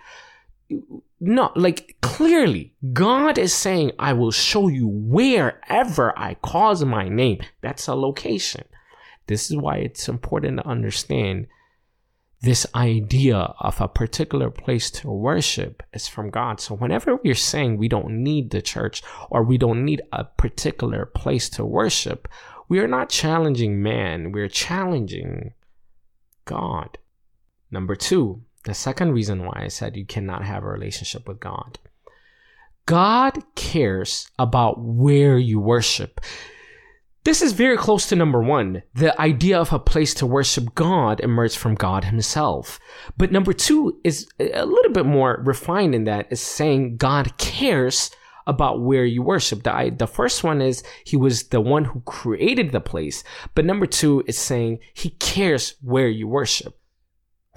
no 1.20 1.52
like 1.56 1.96
clearly 2.02 2.74
god 2.92 3.38
is 3.38 3.54
saying 3.54 3.92
i 4.00 4.12
will 4.12 4.32
show 4.32 4.68
you 4.68 4.88
wherever 4.88 6.18
i 6.18 6.34
cause 6.36 6.84
my 6.84 7.08
name. 7.08 7.40
That's 7.62 7.88
a 7.88 7.96
location. 7.96 8.66
This 9.28 9.50
is 9.50 9.58
why 9.58 9.78
it's 9.78 10.08
important 10.08 10.58
to 10.58 10.68
understand 10.68 11.48
this 12.46 12.68
idea 12.76 13.38
of 13.60 13.82
a 13.82 13.88
particular 13.88 14.52
place 14.52 14.92
to 14.92 15.10
worship 15.10 15.82
is 15.94 16.08
from 16.08 16.30
God. 16.30 16.62
So 16.62 16.76
whenever 16.76 17.16
we're 17.16 17.34
saying 17.34 17.78
we 17.78 17.88
don't 17.88 18.24
need 18.24 18.52
the 18.52 18.62
church 18.62 19.02
or 19.32 19.44
we 19.44 19.58
don't 19.58 19.84
need 19.84 20.04
a 20.14 20.26
particular 20.26 21.08
place 21.08 21.50
to 21.50 21.66
worship, 21.66 22.28
we 22.70 22.78
are 22.80 22.88
not 22.88 23.10
challenging 23.10 23.82
man, 23.82 24.32
we're 24.32 24.48
challenging 24.48 25.54
God. 26.46 27.00
Number 27.72 27.96
two, 27.96 28.44
the 28.64 28.76
second 28.76 29.14
reason 29.14 29.44
why 29.44 29.64
I 29.64 29.68
said 29.68 29.98
you 29.98 30.06
cannot 30.06 30.44
have 30.44 30.64
a 30.64 30.68
relationship 30.68 31.28
with 31.28 31.40
God. 31.40 31.80
God 32.86 33.44
cares 33.56 34.30
about 34.38 34.80
where 34.80 35.40
you 35.40 35.60
worship. 35.60 36.22
This 37.26 37.42
is 37.42 37.54
very 37.54 37.76
close 37.76 38.06
to 38.08 38.16
number 38.16 38.40
one. 38.40 38.84
The 38.94 39.20
idea 39.20 39.60
of 39.60 39.74
a 39.74 39.80
place 39.80 40.14
to 40.16 40.28
worship 40.28 40.76
God 40.76 41.20
emerged 41.22 41.58
from 41.58 41.74
God 41.74 42.04
himself. 42.04 42.80
But 43.18 43.32
number 43.32 43.52
two 43.52 44.00
is 44.04 44.28
a 44.40 44.64
little 44.64 44.92
bit 44.92 45.08
more 45.08 45.42
refined 45.44 45.96
in 45.96 46.04
that 46.04 46.28
is 46.30 46.40
saying 46.40 46.98
God 46.98 47.36
cares 47.40 48.12
about 48.46 48.84
where 48.84 49.06
you 49.06 49.24
worship. 49.24 49.64
The, 49.64 49.92
the 49.98 50.06
first 50.06 50.44
one 50.44 50.62
is 50.62 50.84
he 51.04 51.18
was 51.18 51.48
the 51.48 51.62
one 51.62 51.86
who 51.86 52.02
created 52.02 52.72
the 52.72 52.80
place. 52.80 53.24
But 53.56 53.66
number 53.66 53.88
two 53.88 54.24
is 54.28 54.38
saying 54.38 54.78
he 54.94 55.10
cares 55.10 55.74
where 55.82 56.08
you 56.08 56.28
worship. 56.28 56.78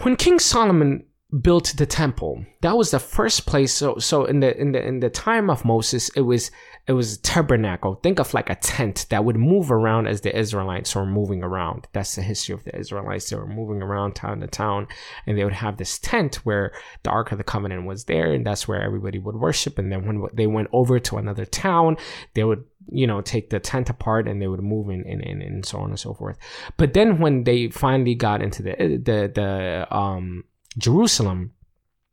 When 0.00 0.16
King 0.16 0.38
Solomon 0.38 1.04
built 1.42 1.74
the 1.76 1.86
temple, 1.86 2.44
that 2.62 2.76
was 2.76 2.90
the 2.90 2.98
first 2.98 3.46
place. 3.46 3.72
So, 3.74 3.98
so 3.98 4.24
in 4.24 4.40
the, 4.40 4.58
in 4.58 4.72
the, 4.72 4.86
in 4.86 5.00
the 5.00 5.10
time 5.10 5.50
of 5.50 5.64
Moses, 5.64 6.08
it 6.10 6.22
was 6.22 6.50
it 6.88 6.94
was 6.94 7.16
a 7.16 7.20
tabernacle. 7.20 7.96
Think 7.96 8.18
of 8.18 8.32
like 8.32 8.48
a 8.48 8.54
tent 8.54 9.04
that 9.10 9.22
would 9.22 9.36
move 9.36 9.70
around 9.70 10.06
as 10.06 10.22
the 10.22 10.34
Israelites 10.34 10.94
were 10.94 11.04
moving 11.04 11.42
around. 11.42 11.86
That's 11.92 12.16
the 12.16 12.22
history 12.22 12.54
of 12.54 12.64
the 12.64 12.74
Israelites. 12.74 13.28
They 13.28 13.36
were 13.36 13.46
moving 13.46 13.82
around 13.82 14.14
town 14.14 14.40
to 14.40 14.46
town, 14.46 14.88
and 15.26 15.36
they 15.36 15.44
would 15.44 15.52
have 15.52 15.76
this 15.76 15.98
tent 15.98 16.36
where 16.46 16.72
the 17.02 17.10
Ark 17.10 17.30
of 17.30 17.36
the 17.36 17.44
Covenant 17.44 17.84
was 17.84 18.04
there, 18.04 18.32
and 18.32 18.44
that's 18.44 18.66
where 18.66 18.80
everybody 18.80 19.18
would 19.18 19.36
worship. 19.36 19.78
And 19.78 19.92
then 19.92 20.06
when 20.06 20.28
they 20.32 20.46
went 20.46 20.68
over 20.72 20.98
to 20.98 21.18
another 21.18 21.44
town, 21.44 21.98
they 22.32 22.44
would 22.44 22.64
you 22.90 23.06
know 23.06 23.20
take 23.20 23.50
the 23.50 23.60
tent 23.60 23.90
apart 23.90 24.26
and 24.26 24.40
they 24.40 24.48
would 24.48 24.62
move 24.62 24.88
in 24.88 25.04
and, 25.06 25.20
and, 25.22 25.42
and 25.42 25.66
so 25.66 25.76
on 25.76 25.90
and 25.90 26.00
so 26.00 26.14
forth. 26.14 26.38
But 26.78 26.94
then 26.94 27.18
when 27.18 27.44
they 27.44 27.68
finally 27.68 28.14
got 28.14 28.40
into 28.40 28.62
the 28.62 28.72
the 29.04 29.30
the 29.34 29.94
um 29.94 30.44
Jerusalem 30.76 31.52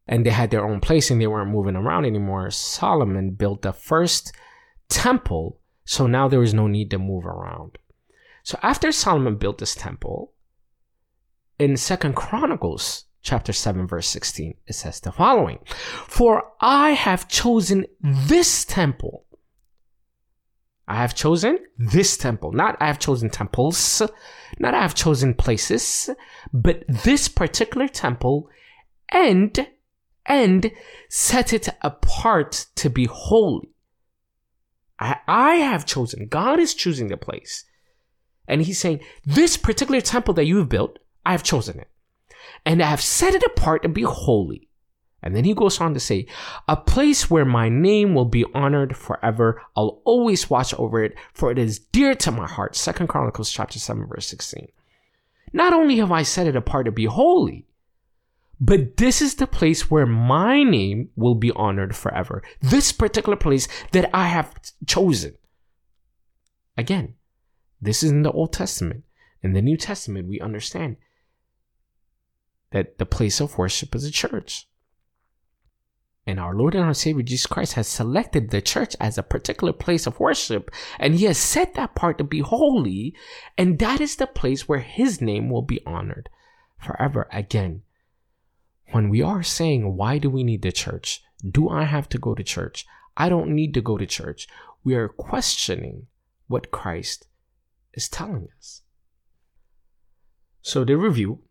and 0.08 0.26
they 0.26 0.32
had 0.32 0.52
their 0.52 0.64
own 0.64 0.80
place 0.80 1.10
and 1.10 1.20
they 1.20 1.28
weren't 1.28 1.52
moving 1.52 1.76
around 1.76 2.06
anymore, 2.06 2.52
Solomon 2.52 3.32
built 3.32 3.64
the 3.64 3.74
first 3.74 4.32
temple, 4.88 5.60
so 5.84 6.08
now 6.08 6.28
there 6.28 6.40
was 6.40 6.54
no 6.54 6.68
need 6.68 6.92
to 6.92 7.00
move 7.00 7.26
around. 7.26 7.78
So 8.44 8.60
after 8.62 8.92
Solomon 8.92 9.38
built 9.38 9.58
this 9.58 9.74
temple, 9.74 10.34
in 11.58 11.78
Second 11.78 12.16
Chronicles 12.16 13.06
chapter 13.26 13.52
7 13.52 13.88
verse 13.88 14.08
16 14.08 14.54
it 14.68 14.74
says 14.74 15.00
the 15.00 15.12
following 15.12 15.58
for 15.66 16.52
i 16.62 16.92
have 16.92 17.28
chosen 17.28 17.84
this 18.02 18.64
temple 18.64 19.25
i 20.88 20.96
have 20.96 21.16
chosen 21.16 21.58
this 21.78 22.18
temple 22.18 22.52
not 22.52 22.78
i 22.80 22.88
have 22.88 23.00
chosen 23.00 23.30
temples 23.30 24.02
not 24.60 24.74
i 24.74 24.82
have 24.82 24.96
chosen 24.96 25.34
places 25.34 26.10
but 26.54 26.84
this 26.88 27.28
particular 27.28 27.88
temple 27.88 28.50
and 29.10 29.68
and 30.26 30.72
set 31.10 31.54
it 31.54 31.70
apart 31.82 32.66
to 32.76 32.90
be 32.90 33.06
holy 33.06 33.76
I, 35.00 35.18
I 35.28 35.56
have 35.56 35.86
chosen. 35.86 36.28
God 36.28 36.60
is 36.60 36.74
choosing 36.74 37.08
the 37.08 37.18
place. 37.18 37.66
And 38.48 38.62
he's 38.62 38.80
saying, 38.80 39.02
this 39.26 39.58
particular 39.58 40.02
temple 40.02 40.34
that 40.36 40.46
you 40.46 40.58
have 40.58 40.70
built, 40.70 41.00
I 41.26 41.32
have 41.32 41.44
chosen 41.44 41.80
it. 41.80 41.90
And 42.66 42.82
I 42.82 42.90
have 42.90 43.02
set 43.02 43.34
it 43.34 43.44
apart 43.44 43.84
to 43.84 43.90
be 43.90 44.04
holy. 44.04 44.65
And 45.26 45.36
then 45.36 45.44
he 45.44 45.56
goes 45.56 45.82
on 45.82 45.96
to 45.96 46.00
say, 46.00 46.28
a 46.68 46.78
place 46.78 47.32
where 47.32 47.46
my 47.46 47.68
name 47.68 48.14
will 48.14 48.26
be 48.26 48.46
honored 48.54 48.96
forever. 48.96 49.60
I'll 49.76 50.02
always 50.06 50.52
watch 50.52 50.72
over 50.76 51.04
it, 51.04 51.16
for 51.34 51.52
it 51.52 51.58
is 51.58 51.80
dear 51.80 52.14
to 52.14 52.32
my 52.32 52.48
heart. 52.48 52.76
Second 52.76 53.08
Chronicles 53.08 53.52
chapter 53.52 53.80
7, 53.80 54.06
verse 54.06 54.28
16. 54.28 54.68
Not 55.52 55.74
only 55.74 55.98
have 55.98 56.12
I 56.12 56.22
set 56.22 56.46
it 56.46 56.56
apart 56.56 56.86
to 56.86 56.92
be 56.92 57.06
holy, 57.06 57.66
but 58.62 58.98
this 58.98 59.20
is 59.20 59.36
the 59.36 59.48
place 59.48 59.90
where 59.90 60.06
my 60.06 60.62
name 60.62 61.10
will 61.16 61.36
be 61.36 61.52
honored 61.52 61.96
forever. 61.96 62.44
This 62.62 62.92
particular 62.92 63.36
place 63.36 63.68
that 63.94 64.10
I 64.16 64.28
have 64.28 64.54
chosen. 64.86 65.34
Again, 66.78 67.16
this 67.82 68.04
is 68.04 68.12
in 68.12 68.22
the 68.22 68.32
Old 68.32 68.54
Testament. 68.54 69.04
In 69.42 69.54
the 69.54 69.62
New 69.62 69.76
Testament, 69.76 70.28
we 70.28 70.40
understand 70.40 70.98
that 72.72 73.00
the 73.00 73.06
place 73.08 73.40
of 73.40 73.58
worship 73.58 73.96
is 73.96 74.06
a 74.06 74.12
church. 74.12 74.68
And 76.28 76.40
our 76.40 76.56
Lord 76.56 76.74
and 76.74 76.84
our 76.84 76.94
Savior 76.94 77.22
Jesus 77.22 77.46
Christ 77.46 77.74
has 77.74 77.88
selected 77.88 78.50
the 78.50 78.62
church 78.62 78.96
as 79.00 79.18
a 79.18 79.24
particular 79.24 79.74
place 79.74 80.08
of 80.08 80.20
worship, 80.20 80.72
and 81.00 81.16
He 81.16 81.26
has 81.26 81.38
set 81.38 81.76
that 81.76 81.94
part 81.94 82.18
to 82.18 82.24
be 82.24 82.40
holy, 82.40 83.16
and 83.58 83.78
that 83.80 84.02
is 84.02 84.16
the 84.16 84.26
place 84.26 84.68
where 84.68 84.80
His 84.80 85.22
name 85.22 85.50
will 85.50 85.62
be 85.62 85.86
honored 85.86 86.30
forever. 86.80 87.28
Again, 87.32 87.84
when 88.92 89.10
we 89.10 89.22
are 89.22 89.44
saying, 89.44 89.96
Why 89.96 90.18
do 90.18 90.30
we 90.30 90.44
need 90.44 90.64
the 90.64 90.72
church? 90.72 91.22
Do 91.48 91.70
I 91.70 91.84
have 91.84 92.10
to 92.10 92.18
go 92.18 92.34
to 92.34 92.44
church? 92.44 92.86
I 93.16 93.30
don't 93.30 93.54
need 93.54 93.74
to 93.76 93.82
go 93.82 93.98
to 93.98 94.06
church. 94.06 94.48
We 94.84 94.96
are 94.96 95.08
questioning 95.08 96.08
what 96.48 96.72
Christ 96.72 97.28
is 97.94 98.10
telling 98.10 98.48
us. 98.58 98.82
So, 100.62 100.84
the 100.84 100.98
review, 100.98 101.42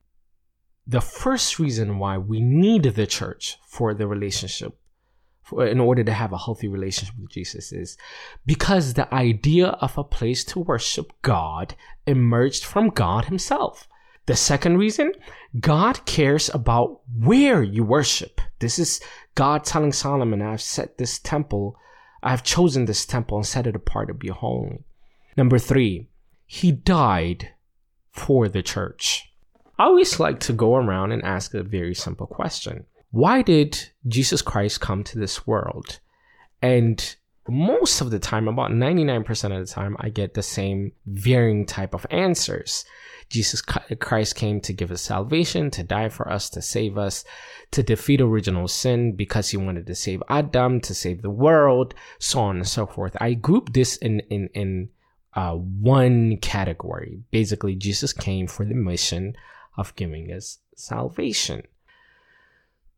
the 0.87 1.01
first 1.01 1.59
reason 1.59 1.99
why 1.99 2.19
we 2.19 2.41
need 2.41 2.83
the 2.83 3.07
church 3.07 3.59
for 3.67 3.95
the 3.95 4.07
relationship 4.07 4.77
for, 5.43 5.67
in 5.67 5.81
order 5.81 6.03
to 6.03 6.13
have 6.13 6.33
a 6.33 6.39
healthy 6.39 6.69
relationship 6.69 7.15
with 7.19 7.31
Jesus 7.31 7.73
is 7.73 7.97
because 8.47 8.95
the 8.95 9.13
idea 9.15 9.69
of 9.69 9.97
a 9.97 10.05
place 10.05 10.45
to 10.45 10.61
worship 10.61 11.13
God 11.23 11.75
emerged 12.07 12.65
from 12.65 12.89
God 12.89 13.27
himself. 13.27 13.89
The 14.27 14.37
second 14.37 14.79
reason, 14.79 15.13
God 15.61 16.05
cares 16.07 16.49
about 16.55 17.01
where 17.15 17.63
you 17.63 17.85
worship. 17.85 18.41
This 18.59 18.79
is 18.79 19.03
God 19.35 19.65
telling 19.65 19.93
Solomon, 19.93 20.41
I've 20.41 20.63
set 20.63 20.97
this 20.97 21.19
temple, 21.19 21.77
I've 22.23 22.43
chosen 22.43 22.87
this 22.87 23.05
temple 23.05 23.37
and 23.37 23.47
set 23.47 23.67
it 23.67 23.77
apart 23.77 24.09
to 24.09 24.15
be 24.15 24.29
holy. 24.29 24.85
Number 25.37 25.59
three, 25.59 26.09
he 26.47 26.73
died 26.73 27.51
for 28.13 28.49
the 28.49 28.63
church. 28.63 29.34
I 29.79 29.85
always 29.85 30.21
like 30.21 30.41
to 30.41 30.53
go 30.53 30.77
around 30.77 31.13
and 31.13 31.23
ask 31.23 31.55
a 31.55 31.63
very 31.63 31.95
simple 31.95 32.27
question. 32.27 32.87
Why 33.11 33.43
did 33.43 33.91
Jesus 34.07 34.43
Christ 34.43 34.81
come 34.81 35.03
to 35.05 35.19
this 35.19 35.47
world? 35.47 36.01
And 36.63 37.17
most 37.49 38.01
of 38.01 38.11
the 38.11 38.19
time, 38.19 38.49
about 38.49 38.71
99% 38.71 39.29
of 39.57 39.67
the 39.67 39.73
time, 39.73 39.97
I 40.01 40.09
get 40.09 40.35
the 40.35 40.43
same 40.43 40.93
varying 41.07 41.67
type 41.67 41.95
of 41.95 42.07
answers. 42.11 42.85
Jesus 43.29 43.61
Christ 43.63 44.37
came 44.37 44.61
to 44.61 44.73
give 44.73 44.91
us 44.91 45.03
salvation, 45.03 45.71
to 45.73 45.83
die 45.83 46.09
for 46.09 46.31
us, 46.31 46.49
to 46.51 46.63
save 46.63 46.97
us, 46.97 47.25
to 47.73 47.83
defeat 47.83 48.21
original 48.21 48.69
sin 48.69 49.17
because 49.17 49.51
he 49.51 49.57
wanted 49.57 49.87
to 49.87 49.95
save 49.95 50.23
Adam, 50.29 50.81
to 50.83 50.95
save 50.95 51.23
the 51.23 51.31
world, 51.31 51.95
so 52.19 52.41
on 52.41 52.57
and 52.57 52.69
so 52.69 52.87
forth. 52.87 53.17
I 53.21 53.35
group 53.35 53.73
this 53.73 53.97
in, 53.97 54.21
in, 54.31 54.49
in 54.55 54.89
uh, 55.35 55.55
one 55.55 56.37
category. 56.39 57.23
Basically, 57.31 57.75
Jesus 57.75 58.13
came 58.13 58.47
for 58.47 58.65
the 58.65 58.75
mission 58.75 59.35
of 59.77 59.95
giving 59.97 60.33
us 60.33 60.59
salvation. 60.77 61.63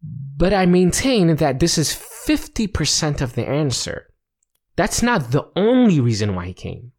But 0.03 0.53
I 0.53 0.67
maintain 0.67 1.37
that 1.37 1.61
this 1.61 1.79
is 1.79 1.93
50% 1.93 3.21
of 3.21 3.35
the 3.35 3.49
answer. 3.49 4.13
That's 4.77 5.03
not 5.03 5.31
the 5.31 5.49
only 5.57 6.01
reason 6.01 6.35
why 6.35 6.47
he 6.47 6.55
came. 6.55 6.93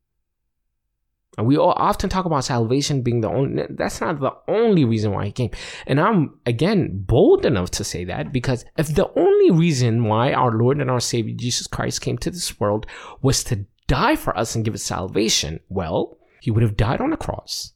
And 1.38 1.46
we 1.46 1.56
all 1.56 1.74
often 1.78 2.10
talk 2.10 2.26
about 2.26 2.46
salvation 2.46 3.04
being 3.04 3.22
the 3.22 3.30
only, 3.30 3.64
that's 3.70 4.02
not 4.02 4.20
the 4.20 4.34
only 4.48 4.84
reason 4.84 5.12
why 5.12 5.26
he 5.26 5.32
came. 5.32 5.52
And 5.86 6.02
I'm, 6.02 6.40
again, 6.48 7.04
bold 7.06 7.46
enough 7.46 7.70
to 7.72 7.84
say 7.84 8.04
that 8.06 8.34
because 8.34 8.66
if 8.76 8.88
the 8.88 9.12
only 9.16 9.52
reason 9.52 10.06
why 10.06 10.34
our 10.34 10.52
Lord 10.52 10.82
and 10.82 10.90
our 10.90 11.00
Savior 11.00 11.36
Jesus 11.38 11.68
Christ 11.68 12.02
came 12.02 12.18
to 12.20 12.32
this 12.32 12.60
world 12.60 12.88
was 13.22 13.44
to 13.46 13.66
die 13.86 14.16
for 14.16 14.36
us 14.36 14.56
and 14.56 14.66
give 14.66 14.74
us 14.74 14.82
salvation, 14.82 15.60
well, 15.70 16.18
he 16.42 16.50
would 16.50 16.64
have 16.64 16.76
died 16.76 17.02
on 17.02 17.12
the 17.12 17.18
cross 17.18 17.74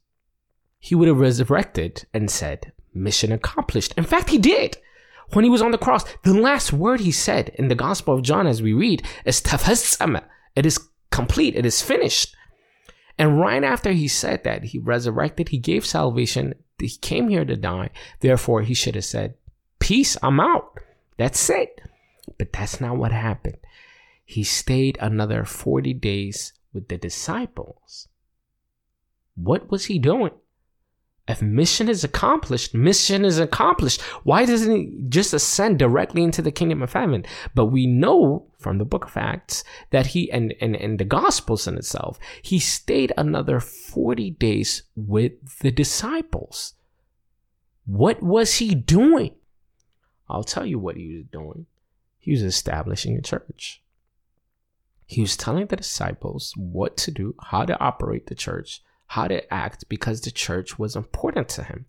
he 0.82 0.96
would 0.96 1.08
have 1.08 1.20
resurrected 1.20 2.06
and 2.12 2.30
said, 2.30 2.74
Mission 2.94 3.32
accomplished. 3.32 3.94
In 3.96 4.04
fact, 4.04 4.32
he 4.32 4.39
did. 4.39 4.78
When 5.32 5.46
he 5.46 5.50
was 5.50 5.62
on 5.62 5.72
the 5.72 5.78
cross, 5.78 6.04
the 6.24 6.34
last 6.34 6.74
word 6.74 7.00
he 7.00 7.12
said 7.12 7.50
in 7.56 7.70
the 7.70 7.76
Gospel 7.76 8.15
of 8.15 8.24
John, 8.24 8.48
as 8.48 8.62
we 8.62 8.74
read, 8.74 9.04
is 9.24 9.39
Tafassama. 9.39 10.24
It 10.56 10.65
is 10.65 10.80
complete. 11.12 11.56
It 11.56 11.65
is 11.65 11.84
finished. 11.84 12.36
And 13.17 13.39
right 13.39 13.63
after 13.63 13.91
he 13.91 14.08
said 14.08 14.44
that, 14.44 14.63
he 14.65 14.80
resurrected, 14.80 15.50
he 15.50 15.60
gave 15.60 15.86
salvation, 15.86 16.56
he 16.80 16.89
came 16.89 17.30
here 17.30 17.46
to 17.46 17.56
die. 17.56 17.91
Therefore, 18.20 18.63
he 18.63 18.74
should 18.74 18.96
have 18.96 19.06
said, 19.06 19.36
Peace, 19.80 20.17
I'm 20.24 20.39
out. 20.39 20.80
That's 21.17 21.50
it. 21.52 21.80
But 22.39 22.52
that's 22.52 22.82
not 22.82 22.98
what 22.98 23.12
happened. 23.12 23.58
He 24.26 24.44
stayed 24.44 24.98
another 25.00 25.46
40 25.46 25.94
days 25.94 26.54
with 26.74 26.88
the 26.88 26.98
disciples. 26.98 28.08
What 29.36 29.70
was 29.70 29.86
he 29.86 30.00
doing? 30.00 30.32
If 31.32 31.41
mission 31.41 31.88
is 31.88 32.04
accomplished, 32.04 32.74
mission 32.74 33.24
is 33.24 33.39
accomplished. 33.39 34.02
Why 34.24 34.46
doesn't 34.46 34.76
he 34.76 34.91
just 35.08 35.34
ascend 35.34 35.80
directly 35.80 36.24
into 36.24 36.41
the 36.41 36.52
kingdom 36.52 36.82
of 36.82 36.91
heaven? 36.91 37.24
But 37.56 37.67
we 37.67 37.88
know 37.88 38.48
from 38.60 38.80
the 38.80 38.86
book 38.86 39.06
of 39.06 39.15
Acts 39.15 39.63
that 39.91 40.08
he 40.08 40.30
and, 40.30 40.54
and, 40.60 40.76
and 40.76 41.00
the 41.00 41.06
gospels 41.06 41.67
in 41.67 41.78
itself, 41.78 42.20
he 42.41 42.60
stayed 42.60 43.13
another 43.15 43.62
40 43.62 44.32
days 44.32 44.84
with 44.94 45.60
the 45.60 45.72
disciples. 45.72 46.74
What 47.86 48.22
was 48.22 48.56
he 48.56 48.76
doing? 48.76 49.34
I'll 50.30 50.44
tell 50.44 50.65
you 50.65 50.80
what 50.80 50.98
he 50.98 51.15
was 51.15 51.26
doing. 51.32 51.65
He 52.20 52.32
was 52.32 52.44
establishing 52.44 53.15
a 53.15 53.22
church. 53.22 53.82
He 55.06 55.22
was 55.22 55.38
telling 55.38 55.67
the 55.67 55.78
disciples 55.78 56.54
what 56.58 56.98
to 56.98 57.12
do, 57.12 57.36
how 57.41 57.63
to 57.63 57.80
operate 57.80 58.28
the 58.28 58.36
church, 58.36 58.84
how 59.12 59.28
to 59.28 59.54
act 59.54 59.84
because 59.89 60.21
the 60.21 60.32
church 60.32 60.80
was 60.80 60.95
important 60.95 61.50
to 61.50 61.63
him. 61.63 61.86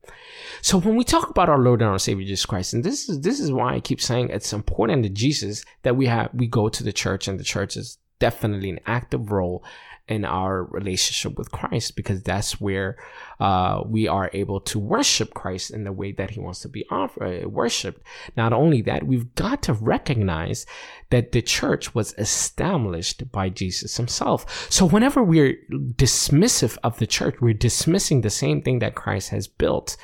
So 0.61 0.81
when 0.81 0.97
we 0.97 1.05
talk 1.05 1.31
about 1.31 1.49
our 1.49 1.61
Lord 1.61 1.81
and 1.81 1.89
our 1.89 2.01
Savior 2.01 2.27
Jesus 2.27 2.45
Christ, 2.45 2.75
and 2.75 2.83
this 2.83 3.09
is 3.09 3.21
this 3.21 3.39
is 3.39 3.53
why 3.53 3.75
I 3.75 3.79
keep 3.81 4.01
saying 4.01 4.31
it's 4.31 4.53
important 4.53 5.05
to 5.05 5.09
Jesus 5.09 5.65
that 5.85 5.95
we 5.95 6.07
have 6.07 6.31
we 6.35 6.49
go 6.49 6.69
to 6.69 6.83
the 6.83 6.93
church 6.93 7.29
and 7.29 7.39
the 7.39 7.45
church 7.45 7.77
is 7.77 7.99
definitely 8.19 8.71
an 8.71 8.81
active 8.87 9.31
role 9.31 9.63
in 10.09 10.25
our 10.25 10.65
relationship 10.65 11.39
with 11.39 11.53
Christ 11.53 11.95
because 11.95 12.23
that's 12.23 12.61
where 12.61 12.97
uh, 13.39 13.83
we 13.87 14.09
are 14.09 14.31
able 14.33 14.61
to 14.63 14.79
worship 14.79 15.33
Christ 15.33 15.71
in 15.71 15.85
the 15.85 15.93
way 15.93 16.13
that 16.13 16.31
He 16.31 16.41
wants 16.41 16.61
to 16.61 16.69
be 16.69 16.85
offered, 16.91 17.45
uh, 17.45 17.49
worshipped. 17.49 18.03
Not 18.37 18.53
only 18.53 18.83
that, 18.83 19.07
we've 19.07 19.33
got 19.37 19.63
to 19.65 19.75
recognize 19.75 20.67
that 21.11 21.33
the 21.33 21.43
church 21.43 21.95
was 21.95 22.15
established 22.19 23.31
by 23.31 23.49
Jesus 23.49 23.97
Himself. 23.97 24.71
So 24.71 24.85
whenever 24.85 25.23
we're 25.23 25.57
dismissive 25.71 26.77
of 26.83 26.99
the 26.99 27.07
church, 27.07 27.37
we're 27.41 27.55
dismissing 27.55 28.21
the 28.21 28.31
same 28.31 28.61
thing 28.61 28.81
that 28.81 28.97
Christ 28.97 29.31
has 29.31 29.47
built. 29.47 29.97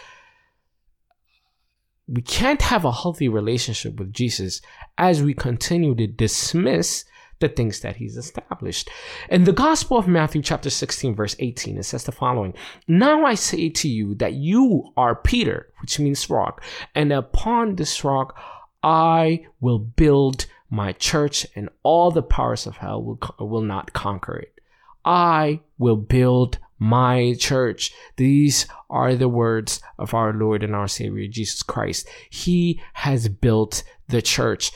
We 2.07 2.23
can't 2.23 2.63
have 2.63 2.85
a 2.85 2.93
healthy 2.93 3.29
relationship 3.29 3.99
with 3.99 4.13
Jesus 4.13 4.63
as 4.97 5.23
we 5.23 5.35
continue 5.35 5.95
to 5.97 6.07
dismiss 6.07 7.05
the 7.41 7.49
things 7.49 7.81
that 7.81 7.97
he's 7.97 8.17
established. 8.17 8.91
In 9.31 9.45
the 9.45 9.53
Gospel 9.53 9.99
of 9.99 10.09
Matthew, 10.09 10.43
chapter 10.43 10.71
16, 10.71 11.15
verse 11.15 11.37
18, 11.39 11.79
it 11.79 11.85
says 11.85 12.05
the 12.05 12.13
following 12.13 12.55
Now 12.87 13.25
I 13.25 13.35
say 13.35 13.69
to 13.69 13.89
you 13.89 14.15
that 14.17 14.35
you 14.35 14.93
are 14.97 15.15
Peter, 15.15 15.73
which 15.81 15.99
means 15.99 16.29
rock, 16.29 16.63
and 16.95 17.13
upon 17.13 17.77
this 17.77 18.05
rock 18.05 18.39
I 18.83 19.47
will 19.61 19.79
build 19.79 20.47
my 20.71 20.93
church, 20.93 21.47
and 21.57 21.69
all 21.83 22.11
the 22.11 22.23
powers 22.23 22.67
of 22.67 22.77
hell 22.77 23.03
will, 23.03 23.19
will 23.39 23.63
not 23.63 23.93
conquer 23.93 24.37
it. 24.37 24.61
I 25.05 25.61
will 25.79 25.97
build 25.97 26.59
my 26.79 27.35
church. 27.39 27.93
These 28.17 28.67
are 28.91 29.15
the 29.15 29.29
words 29.29 29.81
of 29.99 30.15
our 30.15 30.33
Lord 30.33 30.63
and 30.63 30.75
our 30.75 30.89
Savior 30.89 31.27
Jesus 31.27 31.63
Christ. 31.63 32.09
He 32.31 32.81
has 32.95 33.29
built 33.29 33.83
the 34.09 34.23
church. 34.23 34.73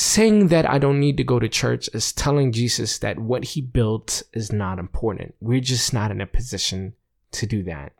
Saying 0.00 0.46
that 0.46 0.70
I 0.70 0.78
don't 0.78 1.00
need 1.00 1.16
to 1.16 1.24
go 1.24 1.40
to 1.40 1.48
church 1.48 1.90
is 1.92 2.12
telling 2.12 2.52
Jesus 2.52 2.98
that 2.98 3.18
what 3.18 3.42
he 3.42 3.60
built 3.60 4.22
is 4.32 4.52
not 4.52 4.78
important. 4.78 5.34
We're 5.40 5.58
just 5.58 5.92
not 5.92 6.12
in 6.12 6.20
a 6.20 6.26
position 6.26 6.92
to 7.32 7.46
do 7.46 7.64
that. 7.64 7.94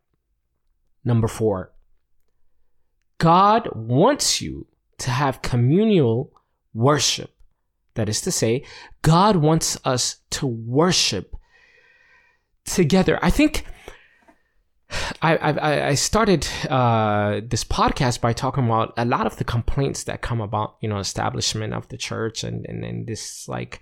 Number 1.04 1.26
four, 1.26 1.72
God 3.18 3.68
wants 3.74 4.40
you 4.40 4.68
to 4.98 5.10
have 5.10 5.42
communal 5.42 6.32
worship. 6.72 7.34
That 7.94 8.08
is 8.08 8.20
to 8.20 8.30
say, 8.30 8.64
God 9.02 9.34
wants 9.34 9.76
us 9.84 10.18
to 10.30 10.46
worship 10.46 11.34
together. 12.64 13.18
I 13.22 13.30
think 13.30 13.64
I, 15.20 15.36
I, 15.36 15.86
I 15.88 15.94
started 15.94 16.46
uh, 16.70 17.40
this 17.46 17.64
podcast 17.64 18.20
by 18.20 18.32
talking 18.32 18.64
about 18.64 18.94
a 18.96 19.04
lot 19.04 19.26
of 19.26 19.36
the 19.36 19.44
complaints 19.44 20.04
that 20.04 20.22
come 20.22 20.40
about, 20.40 20.76
you 20.80 20.88
know, 20.88 20.98
establishment 20.98 21.74
of 21.74 21.88
the 21.88 21.96
church 21.96 22.44
and, 22.44 22.64
and, 22.66 22.84
and 22.84 23.06
this 23.06 23.48
like 23.48 23.80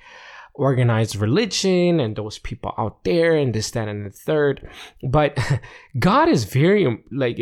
organized 0.55 1.17
religion 1.17 2.01
and 2.01 2.17
those 2.17 2.39
people 2.39 2.73
out 2.79 3.05
there 3.05 3.37
and 3.37 3.55
this, 3.55 3.71
that, 3.73 3.89
and 3.89 4.07
the 4.07 4.11
third. 4.11 4.69
But 5.03 5.39
God 5.99 6.29
is 6.29 6.45
very 6.45 7.05
like 7.13 7.39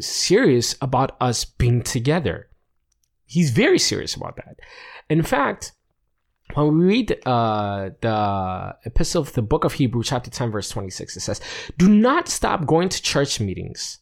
serious 0.00 0.76
about 0.80 1.16
us 1.20 1.44
being 1.44 1.82
together. 1.82 2.48
He's 3.24 3.50
very 3.50 3.78
serious 3.78 4.14
about 4.14 4.36
that. 4.36 4.60
In 5.08 5.22
fact, 5.22 5.72
when 6.54 6.78
we 6.78 6.84
read 6.84 7.18
uh, 7.26 7.90
the 8.00 8.76
epistle 8.84 9.22
of 9.22 9.32
the 9.32 9.42
book 9.42 9.64
of 9.64 9.74
Hebrew, 9.74 10.02
chapter 10.02 10.30
10, 10.30 10.50
verse 10.50 10.68
26, 10.68 11.16
it 11.16 11.20
says, 11.20 11.40
Do 11.78 11.88
not 11.88 12.28
stop 12.28 12.66
going 12.66 12.88
to 12.90 13.02
church 13.02 13.40
meetings. 13.40 13.98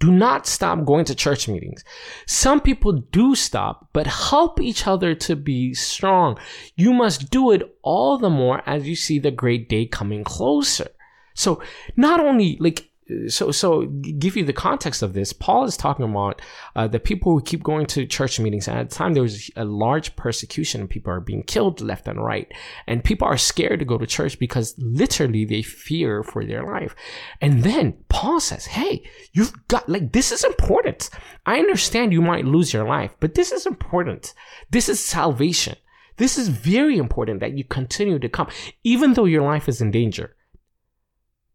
Do 0.00 0.12
not 0.12 0.46
stop 0.46 0.84
going 0.84 1.04
to 1.06 1.14
church 1.14 1.48
meetings. 1.48 1.84
Some 2.26 2.60
people 2.60 2.92
do 2.92 3.34
stop, 3.34 3.88
but 3.92 4.06
help 4.06 4.60
each 4.60 4.86
other 4.86 5.14
to 5.16 5.34
be 5.34 5.74
strong. 5.74 6.38
You 6.76 6.92
must 6.92 7.30
do 7.30 7.50
it 7.50 7.76
all 7.82 8.16
the 8.16 8.30
more 8.30 8.62
as 8.64 8.86
you 8.86 8.94
see 8.94 9.18
the 9.18 9.32
great 9.32 9.68
day 9.68 9.86
coming 9.86 10.22
closer. 10.22 10.88
So 11.34 11.62
not 11.96 12.20
only 12.20 12.56
like 12.60 12.87
so 13.28 13.50
so 13.50 13.86
give 14.18 14.36
you 14.36 14.44
the 14.44 14.52
context 14.52 15.02
of 15.02 15.14
this 15.14 15.32
paul 15.32 15.64
is 15.64 15.76
talking 15.76 16.04
about 16.04 16.42
uh, 16.76 16.86
the 16.86 17.00
people 17.00 17.32
who 17.32 17.42
keep 17.42 17.62
going 17.62 17.86
to 17.86 18.06
church 18.06 18.38
meetings. 18.38 18.68
And 18.68 18.78
at 18.78 18.90
the 18.90 18.94
time 18.94 19.14
there 19.14 19.22
was 19.22 19.50
a 19.56 19.64
large 19.64 20.14
persecution 20.16 20.80
and 20.80 20.90
people 20.90 21.12
are 21.12 21.20
being 21.20 21.42
killed 21.42 21.80
left 21.80 22.08
and 22.08 22.22
right. 22.22 22.52
And 22.86 23.04
people 23.04 23.26
are 23.26 23.36
scared 23.36 23.78
to 23.78 23.84
go 23.84 23.98
to 23.98 24.06
church 24.06 24.38
because 24.38 24.74
literally 24.78 25.44
they 25.44 25.62
fear 25.62 26.22
for 26.22 26.44
their 26.44 26.64
life. 26.64 26.94
And 27.40 27.62
then 27.62 27.94
paul 28.08 28.40
says 28.40 28.66
hey 28.66 29.02
you've 29.32 29.52
got 29.68 29.88
like 29.88 30.12
this 30.12 30.32
is 30.32 30.44
important. 30.44 31.10
I 31.46 31.58
understand 31.58 32.12
you 32.12 32.22
might 32.22 32.44
lose 32.44 32.72
your 32.72 32.86
life 32.86 33.14
but 33.20 33.34
this 33.34 33.52
is 33.52 33.66
important. 33.66 34.34
This 34.70 34.88
is 34.88 35.04
salvation. 35.04 35.76
This 36.16 36.36
is 36.36 36.48
very 36.48 36.98
important 36.98 37.40
that 37.40 37.56
you 37.56 37.64
continue 37.64 38.18
to 38.18 38.28
come 38.28 38.48
even 38.84 39.14
though 39.14 39.24
your 39.24 39.42
life 39.42 39.68
is 39.68 39.80
in 39.80 39.90
danger 39.90 40.34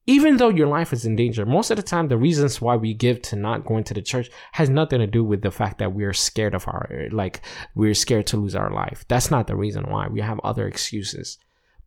even 0.05 0.37
though 0.37 0.49
your 0.49 0.67
life 0.67 0.91
is 0.91 1.05
in 1.05 1.15
danger, 1.15 1.45
most 1.45 1.71
of 1.71 1.77
the 1.77 1.83
time, 1.83 2.09
the 2.09 2.17
reasons 2.17 2.59
why 2.59 2.75
we 2.75 2.93
give 2.93 3.21
to 3.21 3.35
not 3.37 3.65
going 3.65 3.85
to 3.85 3.93
the 3.93 4.01
church 4.01 4.29
has 4.51 4.69
nothing 4.69 4.99
to 4.99 5.07
do 5.07 5.23
with 5.23 5.41
the 5.41 5.51
fact 5.51 5.77
that 5.77 5.93
we 5.93 6.03
are 6.03 6.13
scared 6.13 6.53
of 6.53 6.67
our, 6.67 7.07
like, 7.11 7.41
we're 7.73 7.93
scared 7.93 8.27
to 8.27 8.37
lose 8.37 8.55
our 8.55 8.69
life. 8.69 9.05
That's 9.07 9.31
not 9.31 9.47
the 9.47 9.55
reason 9.55 9.89
why. 9.89 10.07
We 10.07 10.19
have 10.19 10.41
other 10.43 10.67
excuses. 10.67 11.37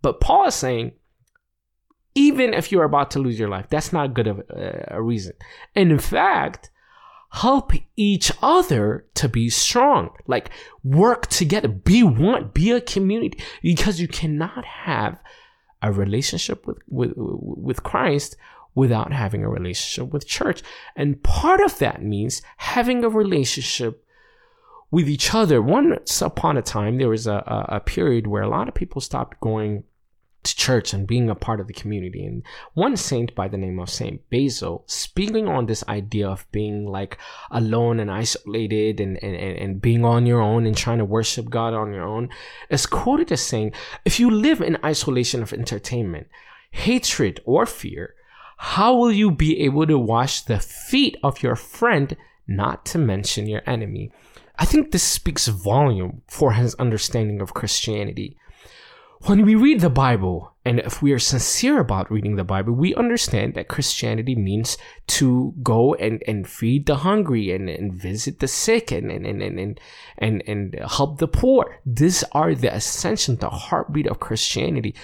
But 0.01 0.21
Paul 0.21 0.47
is 0.47 0.55
saying, 0.55 0.93
even 2.15 2.55
if 2.55 2.73
you're 2.73 2.85
about 2.85 3.11
to 3.11 3.19
lose 3.19 3.39
your 3.39 3.51
life, 3.51 3.67
that's 3.69 3.93
not 3.93 4.15
good 4.15 4.27
of 4.27 4.39
a, 4.49 4.87
a 4.93 5.03
reason. 5.03 5.35
And 5.75 5.93
in 5.93 5.99
fact, 5.99 6.71
help 7.33 7.73
each 7.97 8.33
other 8.41 9.05
to 9.17 9.29
be 9.29 9.51
strong. 9.51 10.09
Like, 10.27 10.49
work 10.83 11.27
together, 11.27 11.69
be 11.69 12.03
one, 12.03 12.51
be 12.55 12.71
a 12.71 12.81
community, 12.81 13.39
because 13.61 14.01
you 14.01 14.09
cannot 14.09 14.65
have 14.65 15.21
a 15.83 15.93
relationship 15.93 16.67
with, 16.67 16.79
with, 16.89 17.13
with 17.17 17.83
Christ 17.83 18.37
without 18.75 19.13
having 19.13 19.43
a 19.43 19.49
relationship 19.49 20.13
with 20.13 20.27
church. 20.27 20.63
And 20.95 21.23
part 21.23 21.61
of 21.61 21.79
that 21.79 22.03
means 22.03 22.43
having 22.59 23.05
a 23.05 23.09
relationship 23.09 24.05
with 24.91 25.09
each 25.09 25.35
other. 25.35 25.61
Once 25.63 26.21
upon 26.23 26.57
a 26.57 26.63
time, 26.63 26.99
there 26.99 27.09
was 27.09 27.27
a, 27.27 27.43
a, 27.47 27.77
a 27.77 27.81
period 27.81 28.27
where 28.27 28.43
a 28.43 28.49
lot 28.49 28.69
of 28.69 28.75
people 28.75 29.01
stopped 29.01 29.41
going 29.41 29.85
to 30.47 30.57
church 30.57 30.95
and 30.95 31.07
being 31.07 31.29
a 31.29 31.35
part 31.35 31.61
of 31.61 31.67
the 31.67 31.73
community. 31.73 32.25
And 32.25 32.43
one 32.75 32.97
saint 32.97 33.35
by 33.35 33.49
the 33.49 33.59
name 33.59 33.79
of 33.79 33.91
Saint 33.91 34.29
Basil, 34.31 34.85
speaking 34.87 35.49
on 35.49 35.67
this 35.67 35.85
idea 35.89 36.29
of 36.29 36.51
being 36.53 36.87
like 36.87 37.19
alone 37.51 38.01
and 38.01 38.11
isolated 38.11 39.01
and, 39.01 39.23
and, 39.23 39.37
and 39.37 39.83
being 39.83 40.05
on 40.05 40.27
your 40.27 40.41
own 40.41 40.67
and 40.67 40.77
trying 40.77 40.99
to 40.99 41.05
worship 41.05 41.51
God 41.51 41.75
on 41.75 41.93
your 41.93 42.05
own, 42.05 42.29
is 42.71 42.87
quoted 42.87 43.31
as 43.33 43.43
saying, 43.43 43.73
if 44.05 44.19
you 44.19 44.31
live 44.31 44.61
in 44.61 44.79
isolation 44.85 45.43
of 45.43 45.53
entertainment, 45.53 46.29
hatred, 46.71 47.41
or 47.45 47.67
fear, 47.67 48.15
how 48.57 48.95
will 48.97 49.13
you 49.13 49.31
be 49.31 49.61
able 49.61 49.87
to 49.87 49.99
wash 49.99 50.41
the 50.41 50.59
feet 50.59 51.17
of 51.23 51.43
your 51.43 51.57
friend, 51.57 52.17
not 52.47 52.87
to 52.87 52.99
mention 52.99 53.47
your 53.47 53.63
enemy? 53.67 54.11
I 54.59 54.65
think 54.65 54.91
this 54.91 55.03
speaks 55.03 55.49
volume 55.49 56.23
for 56.27 56.53
his 56.53 56.75
understanding 56.77 57.43
of 57.43 57.53
Christianity. 57.53 58.39
When 59.27 59.45
we 59.45 59.57
read 59.57 59.81
the 59.81 59.91
Bible, 59.91 60.55
and 60.65 60.79
if 60.79 61.03
we 61.03 61.11
are 61.11 61.19
sincere 61.19 61.81
about 61.81 62.13
reading 62.13 62.37
the 62.37 62.45
Bible, 62.45 62.73
we 62.75 62.95
understand 62.95 63.55
that 63.55 63.67
Christianity 63.67 64.37
means 64.37 64.79
to 65.09 65.53
go 65.65 65.95
and, 65.95 66.23
and 66.29 66.47
feed 66.47 66.87
the 66.87 66.95
hungry 66.95 67.51
and, 67.51 67.69
and 67.69 67.93
visit 67.93 68.39
the 68.39 68.47
sick 68.47 68.93
and, 68.93 69.11
and, 69.11 69.27
and, 69.27 69.43
and, 69.43 69.81
and, 70.19 70.45
and 70.47 70.79
help 70.89 71.19
the 71.19 71.27
poor. 71.27 71.81
These 71.85 72.23
are 72.31 72.55
the 72.55 72.73
essential, 72.73 73.35
the 73.35 73.51
heartbeat 73.51 74.07
of 74.07 74.21
Christianity. 74.21 74.95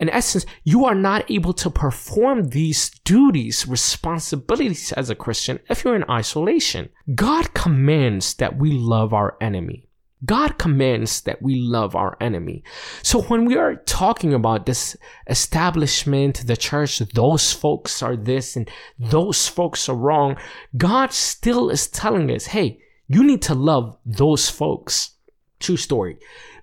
In 0.00 0.08
essence, 0.08 0.46
you 0.64 0.86
are 0.86 0.94
not 0.94 1.30
able 1.30 1.52
to 1.52 1.68
perform 1.68 2.48
these 2.48 2.88
duties, 3.04 3.68
responsibilities 3.68 4.92
as 4.92 5.10
a 5.10 5.14
Christian 5.14 5.58
if 5.68 5.84
you're 5.84 5.96
in 5.96 6.10
isolation. 6.10 6.88
God 7.14 7.52
commands 7.52 8.32
that 8.36 8.56
we 8.56 8.72
love 8.72 9.12
our 9.12 9.36
enemy. 9.38 9.85
God 10.26 10.58
commands 10.58 11.22
that 11.22 11.40
we 11.40 11.54
love 11.60 11.96
our 11.96 12.16
enemy. 12.20 12.64
So 13.02 13.22
when 13.22 13.44
we 13.46 13.56
are 13.56 13.76
talking 13.76 14.34
about 14.34 14.66
this 14.66 14.96
establishment, 15.28 16.46
the 16.46 16.56
church, 16.56 16.98
those 16.98 17.52
folks 17.52 18.02
are 18.02 18.16
this 18.16 18.56
and 18.56 18.68
those 18.98 19.48
folks 19.48 19.88
are 19.88 19.96
wrong, 19.96 20.36
God 20.76 21.12
still 21.12 21.70
is 21.70 21.86
telling 21.86 22.30
us, 22.30 22.46
hey, 22.46 22.80
you 23.08 23.22
need 23.24 23.42
to 23.42 23.54
love 23.54 23.96
those 24.04 24.50
folks. 24.50 25.12
True 25.60 25.76
story. 25.76 26.18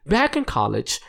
Back 0.06 0.36
in 0.36 0.44
college, 0.44 1.00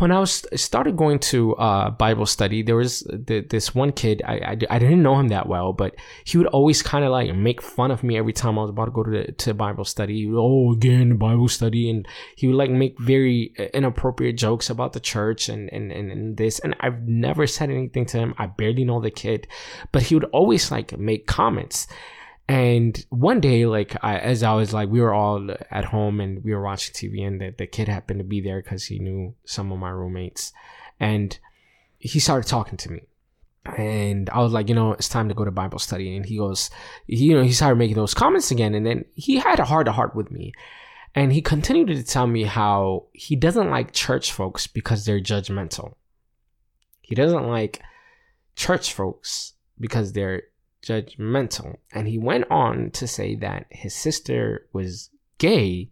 when 0.00 0.12
I 0.12 0.18
was 0.18 0.46
started 0.54 0.96
going 0.96 1.18
to 1.18 1.54
uh, 1.56 1.90
Bible 1.90 2.24
study, 2.24 2.62
there 2.62 2.76
was 2.76 3.00
the, 3.00 3.44
this 3.48 3.74
one 3.74 3.92
kid. 3.92 4.22
I, 4.24 4.34
I, 4.34 4.58
I, 4.70 4.78
didn't 4.78 5.02
know 5.02 5.18
him 5.18 5.28
that 5.28 5.46
well, 5.46 5.74
but 5.74 5.94
he 6.24 6.38
would 6.38 6.46
always 6.46 6.82
kind 6.82 7.04
of 7.04 7.10
like 7.10 7.34
make 7.34 7.60
fun 7.60 7.90
of 7.90 8.02
me 8.02 8.16
every 8.16 8.32
time 8.32 8.58
I 8.58 8.62
was 8.62 8.70
about 8.70 8.86
to 8.86 8.90
go 8.92 9.02
to 9.02 9.10
the, 9.10 9.32
to 9.32 9.52
Bible 9.52 9.84
study. 9.84 10.30
Oh, 10.32 10.72
again 10.72 11.18
Bible 11.18 11.48
study, 11.48 11.90
and 11.90 12.08
he 12.36 12.46
would 12.46 12.56
like 12.56 12.70
make 12.70 12.98
very 12.98 13.52
uh, 13.58 13.64
inappropriate 13.74 14.38
jokes 14.38 14.70
about 14.70 14.94
the 14.94 15.00
church 15.00 15.50
and, 15.50 15.70
and 15.70 15.92
and 15.92 16.10
and 16.10 16.36
this. 16.38 16.60
And 16.60 16.74
I've 16.80 17.02
never 17.02 17.46
said 17.46 17.70
anything 17.70 18.06
to 18.06 18.18
him. 18.18 18.34
I 18.38 18.46
barely 18.46 18.84
know 18.84 19.00
the 19.00 19.10
kid, 19.10 19.48
but 19.92 20.02
he 20.02 20.14
would 20.14 20.24
always 20.32 20.70
like 20.70 20.98
make 20.98 21.26
comments. 21.26 21.86
And 22.50 23.06
one 23.10 23.38
day, 23.38 23.64
like 23.64 23.96
I, 24.02 24.18
as 24.18 24.42
I 24.42 24.54
was 24.54 24.74
like, 24.74 24.88
we 24.88 25.00
were 25.00 25.14
all 25.14 25.50
at 25.70 25.84
home 25.84 26.18
and 26.18 26.42
we 26.42 26.52
were 26.52 26.64
watching 26.64 26.92
TV, 26.92 27.24
and 27.24 27.40
the, 27.40 27.54
the 27.56 27.68
kid 27.68 27.86
happened 27.86 28.18
to 28.18 28.24
be 28.24 28.40
there 28.40 28.60
because 28.60 28.86
he 28.86 28.98
knew 28.98 29.36
some 29.44 29.70
of 29.70 29.78
my 29.78 29.90
roommates, 29.90 30.52
and 30.98 31.38
he 32.00 32.18
started 32.18 32.48
talking 32.48 32.76
to 32.78 32.90
me. 32.90 33.02
And 33.66 34.28
I 34.30 34.40
was 34.40 34.52
like, 34.52 34.68
you 34.68 34.74
know, 34.74 34.94
it's 34.94 35.08
time 35.08 35.28
to 35.28 35.34
go 35.34 35.44
to 35.44 35.52
Bible 35.52 35.78
study. 35.78 36.16
And 36.16 36.26
he 36.26 36.38
goes, 36.38 36.70
you 37.06 37.36
know, 37.36 37.44
he 37.44 37.52
started 37.52 37.76
making 37.78 37.94
those 37.94 38.14
comments 38.14 38.50
again. 38.50 38.74
And 38.74 38.84
then 38.84 39.04
he 39.14 39.36
had 39.36 39.60
a 39.60 39.64
heart 39.64 39.86
to 39.86 39.92
heart 39.92 40.16
with 40.16 40.32
me. 40.32 40.52
And 41.14 41.32
he 41.32 41.42
continued 41.42 41.86
to 41.88 42.02
tell 42.02 42.26
me 42.26 42.42
how 42.44 43.04
he 43.12 43.36
doesn't 43.36 43.70
like 43.70 43.92
church 43.92 44.32
folks 44.32 44.66
because 44.66 45.04
they're 45.04 45.20
judgmental. 45.20 45.94
He 47.00 47.14
doesn't 47.14 47.46
like 47.46 47.80
church 48.56 48.92
folks 48.92 49.52
because 49.78 50.14
they're 50.14 50.42
judgmental. 50.82 51.76
And 51.92 52.08
he 52.08 52.18
went 52.18 52.50
on 52.50 52.90
to 52.92 53.06
say 53.06 53.34
that 53.36 53.66
his 53.70 53.94
sister 53.94 54.66
was 54.72 55.10
gay 55.38 55.90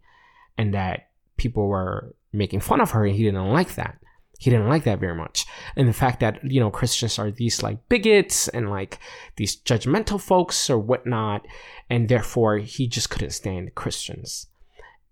and 0.57 0.73
that 0.73 1.09
people 1.37 1.67
were 1.67 2.15
making 2.31 2.59
fun 2.59 2.81
of 2.81 2.91
her 2.91 3.05
and 3.05 3.15
he 3.15 3.23
didn't 3.23 3.51
like 3.51 3.75
that. 3.75 3.97
He 4.39 4.49
didn't 4.49 4.69
like 4.69 4.85
that 4.85 4.99
very 4.99 5.15
much. 5.15 5.45
And 5.75 5.87
the 5.87 5.93
fact 5.93 6.21
that, 6.21 6.39
you 6.49 6.61
know, 6.61 6.71
Christians 6.71 7.19
are 7.19 7.29
these 7.29 7.61
like 7.61 7.89
bigots 7.89 8.47
and 8.47 8.69
like 8.69 8.99
these 9.35 9.57
judgmental 9.57 10.19
folks 10.19 10.69
or 10.69 10.79
whatnot. 10.79 11.45
And 11.89 12.07
therefore 12.07 12.57
he 12.59 12.87
just 12.87 13.09
couldn't 13.09 13.31
stand 13.31 13.75
Christians. 13.75 14.47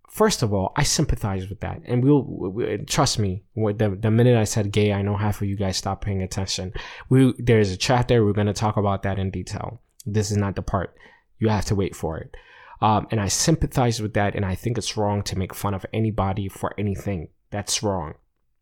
First 0.09 0.41
of 0.41 0.53
all, 0.53 0.71
I 0.75 0.83
sympathize 0.83 1.49
with 1.49 1.59
that. 1.59 1.81
And 1.85 2.03
we'll, 2.03 2.23
we, 2.23 2.77
trust 2.87 3.19
me, 3.19 3.43
the, 3.55 3.97
the 3.99 4.09
minute 4.09 4.37
I 4.37 4.45
said 4.45 4.71
gay, 4.71 4.93
I 4.93 5.01
know 5.01 5.17
half 5.17 5.41
of 5.41 5.47
you 5.47 5.55
guys 5.55 5.77
stopped 5.77 6.03
paying 6.03 6.21
attention. 6.21 6.73
We, 7.09 7.33
there's 7.37 7.71
a 7.71 7.77
chat 7.77 8.07
there. 8.07 8.23
We're 8.23 8.33
going 8.33 8.47
to 8.47 8.53
talk 8.53 8.77
about 8.77 9.03
that 9.03 9.19
in 9.19 9.31
detail. 9.31 9.81
This 10.05 10.31
is 10.31 10.37
not 10.37 10.55
the 10.55 10.61
part. 10.61 10.95
You 11.39 11.49
have 11.49 11.65
to 11.65 11.75
wait 11.75 11.95
for 11.95 12.17
it. 12.17 12.35
Um, 12.81 13.07
and 13.11 13.19
I 13.19 13.27
sympathize 13.27 14.01
with 14.01 14.13
that. 14.13 14.33
And 14.33 14.45
I 14.45 14.55
think 14.55 14.77
it's 14.77 14.95
wrong 14.95 15.23
to 15.23 15.37
make 15.37 15.53
fun 15.53 15.73
of 15.73 15.85
anybody 15.93 16.47
for 16.47 16.73
anything. 16.77 17.29
That's 17.51 17.83
wrong. 17.83 18.13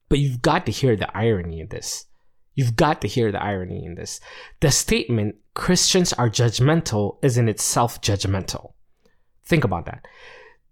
But 0.09 0.19
you've 0.19 0.41
got 0.41 0.65
to 0.65 0.71
hear 0.71 0.95
the 0.95 1.15
irony 1.15 1.59
in 1.59 1.67
this. 1.67 2.05
You've 2.55 2.75
got 2.75 3.01
to 3.01 3.07
hear 3.07 3.31
the 3.31 3.41
irony 3.41 3.85
in 3.85 3.95
this. 3.95 4.19
The 4.61 4.71
statement, 4.71 5.35
Christians 5.53 6.11
are 6.13 6.29
judgmental, 6.29 7.17
is 7.23 7.37
in 7.37 7.49
itself 7.49 8.01
judgmental. 8.01 8.73
Think 9.45 9.63
about 9.63 9.85
that 9.85 10.05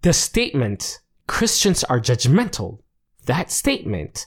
the 0.03 0.13
statement 0.13 0.99
Christians 1.27 1.83
are 1.85 1.99
judgmental, 1.99 2.79
that 3.25 3.49
statement 3.51 4.25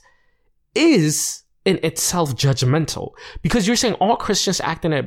is 0.75 1.43
in 1.67 1.79
itself 1.83 2.33
judgmental 2.33 3.11
because 3.41 3.67
you're 3.67 3.75
saying 3.75 3.93
all 3.95 4.15
Christians 4.15 4.61
act 4.61 4.85
in 4.85 4.93
a 4.93 5.01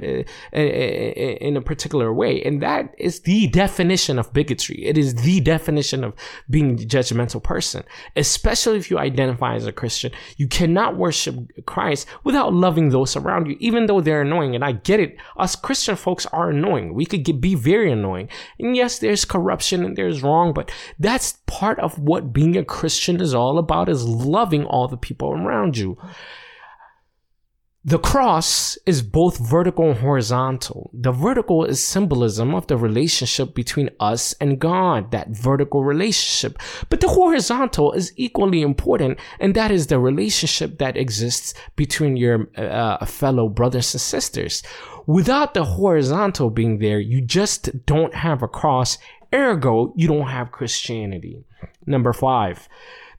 in 0.53 1.57
a 1.57 1.63
particular 1.63 2.13
way, 2.13 2.43
and 2.43 2.63
that 2.63 2.95
is 2.99 3.21
the 3.21 3.47
definition 3.47 4.19
of 4.19 4.31
bigotry. 4.35 4.85
It 4.85 4.99
is 4.99 5.15
the 5.15 5.41
definition 5.41 6.05
of 6.05 6.13
being 6.51 6.73
a 6.73 6.85
judgmental 6.85 7.43
person, 7.43 7.83
especially 8.15 8.77
if 8.77 8.91
you 8.91 8.99
identify 8.99 9.55
as 9.55 9.67
a 9.67 9.73
Christian. 9.73 10.13
You 10.37 10.49
cannot 10.49 10.99
worship 10.99 11.35
Christ 11.65 12.07
without 12.25 12.53
loving 12.53 12.91
those 12.91 13.17
around 13.17 13.47
you, 13.47 13.57
even 13.59 13.87
though 13.87 14.03
they're 14.03 14.21
annoying. 14.21 14.55
And 14.55 14.63
I 14.63 14.73
get 14.73 15.01
it. 15.01 15.17
Us 15.39 15.57
Christian 15.57 15.97
folks 15.97 16.27
are 16.27 16.51
annoying. 16.51 16.93
We 16.93 17.07
could 17.07 17.25
get, 17.25 17.41
be 17.41 17.55
very 17.55 17.91
annoying. 17.91 18.29
And 18.59 18.77
yes, 18.77 18.99
there's 18.99 19.25
corruption 19.25 19.83
and 19.83 19.97
there's 19.97 20.23
wrong, 20.23 20.53
but 20.53 20.71
that's 20.99 21.39
part 21.47 21.79
of 21.79 21.99
what 21.99 22.35
being 22.35 22.59
a 22.59 22.65
Christian 22.65 23.19
is 23.19 23.35
all 23.35 23.57
about: 23.57 23.89
is 23.89 24.05
loving 24.05 24.67
all 24.67 24.89
the 24.89 24.99
people 24.99 25.33
around 25.33 25.79
you. 25.79 25.97
The 27.83 27.99
cross 27.99 28.77
is 28.85 29.01
both 29.01 29.39
vertical 29.39 29.89
and 29.89 29.99
horizontal. 29.99 30.91
The 30.93 31.13
vertical 31.13 31.65
is 31.65 31.83
symbolism 31.83 32.55
of 32.55 32.67
the 32.67 32.77
relationship 32.77 33.55
between 33.55 33.89
us 33.99 34.35
and 34.35 34.59
God, 34.59 35.13
that 35.13 35.31
vertical 35.31 35.83
relationship. 35.83 36.59
But 36.91 37.01
the 37.01 37.09
horizontal 37.09 37.93
is 37.93 38.13
equally 38.17 38.61
important, 38.61 39.19
and 39.39 39.55
that 39.55 39.71
is 39.71 39.87
the 39.87 39.99
relationship 39.99 40.77
that 40.77 40.99
exists 40.99 41.55
between 41.75 42.19
your 42.19 42.51
uh, 42.55 43.07
fellow 43.07 43.49
brothers 43.49 43.95
and 43.95 44.01
sisters. 44.03 44.63
Without 45.07 45.55
the 45.55 45.65
horizontal 45.65 46.51
being 46.51 46.81
there, 46.81 47.01
you 47.01 47.23
just 47.23 47.87
don't 47.87 48.15
have 48.15 48.43
a 48.43 48.49
cross. 48.49 48.99
Ergo, 49.33 49.95
you 49.97 50.07
don't 50.07 50.29
have 50.29 50.53
Christianity. 50.53 51.47
Number 51.87 52.13
five, 52.13 52.69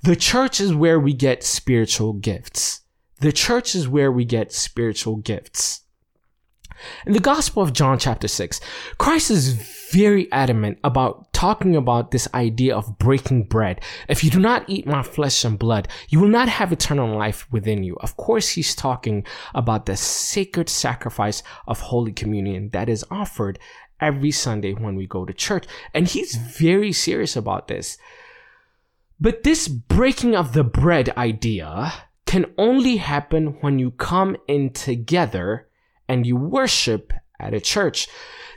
the 0.03 0.15
church 0.15 0.61
is 0.61 0.71
where 0.71 0.99
we 0.99 1.15
get 1.15 1.43
spiritual 1.43 2.13
gifts. 2.13 2.81
The 3.21 3.31
church 3.31 3.75
is 3.75 3.87
where 3.87 4.11
we 4.11 4.25
get 4.25 4.51
spiritual 4.51 5.17
gifts. 5.17 5.81
In 7.05 7.13
the 7.13 7.19
Gospel 7.19 7.61
of 7.61 7.71
John, 7.71 7.99
chapter 7.99 8.27
6, 8.27 8.59
Christ 8.97 9.29
is 9.29 9.53
very 9.91 10.31
adamant 10.31 10.79
about 10.83 11.31
talking 11.31 11.75
about 11.75 12.09
this 12.09 12.27
idea 12.33 12.75
of 12.75 12.97
breaking 12.97 13.43
bread. 13.43 13.79
If 14.09 14.23
you 14.23 14.31
do 14.31 14.39
not 14.39 14.67
eat 14.67 14.87
my 14.87 15.03
flesh 15.03 15.45
and 15.45 15.59
blood, 15.59 15.87
you 16.09 16.19
will 16.19 16.29
not 16.29 16.49
have 16.49 16.71
eternal 16.71 17.15
life 17.15 17.47
within 17.51 17.83
you. 17.83 17.95
Of 17.97 18.17
course, 18.17 18.49
he's 18.49 18.73
talking 18.73 19.23
about 19.53 19.85
the 19.85 19.95
sacred 19.95 20.67
sacrifice 20.67 21.43
of 21.67 21.79
Holy 21.79 22.11
Communion 22.11 22.69
that 22.69 22.89
is 22.89 23.05
offered 23.11 23.59
every 23.99 24.31
Sunday 24.31 24.73
when 24.73 24.95
we 24.95 25.05
go 25.05 25.25
to 25.25 25.33
church. 25.33 25.67
And 25.93 26.07
he's 26.07 26.33
very 26.33 26.91
serious 26.91 27.35
about 27.35 27.67
this. 27.67 27.99
But 29.19 29.43
this 29.43 29.67
breaking 29.67 30.35
of 30.35 30.53
the 30.53 30.63
bread 30.63 31.13
idea 31.15 31.93
can 32.25 32.45
only 32.57 32.97
happen 32.97 33.57
when 33.61 33.79
you 33.79 33.91
come 33.91 34.37
in 34.47 34.71
together 34.71 35.67
and 36.07 36.25
you 36.25 36.35
worship 36.35 37.13
at 37.39 37.53
a 37.53 37.59
church. 37.59 38.07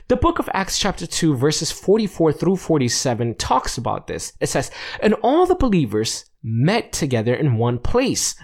The 0.07 0.15
book 0.15 0.37
of 0.37 0.49
Acts 0.53 0.77
chapter 0.77 1.07
2 1.07 1.35
verses 1.35 1.71
44 1.71 2.33
through 2.33 2.57
47 2.57 3.35
talks 3.35 3.77
about 3.77 4.07
this. 4.07 4.33
It 4.39 4.47
says, 4.47 4.69
and 5.01 5.15
all 5.15 5.45
the 5.45 5.55
believers 5.55 6.25
met 6.43 6.93
together 6.93 7.33
in 7.33 7.57
one 7.57 7.79
place. 7.79 8.35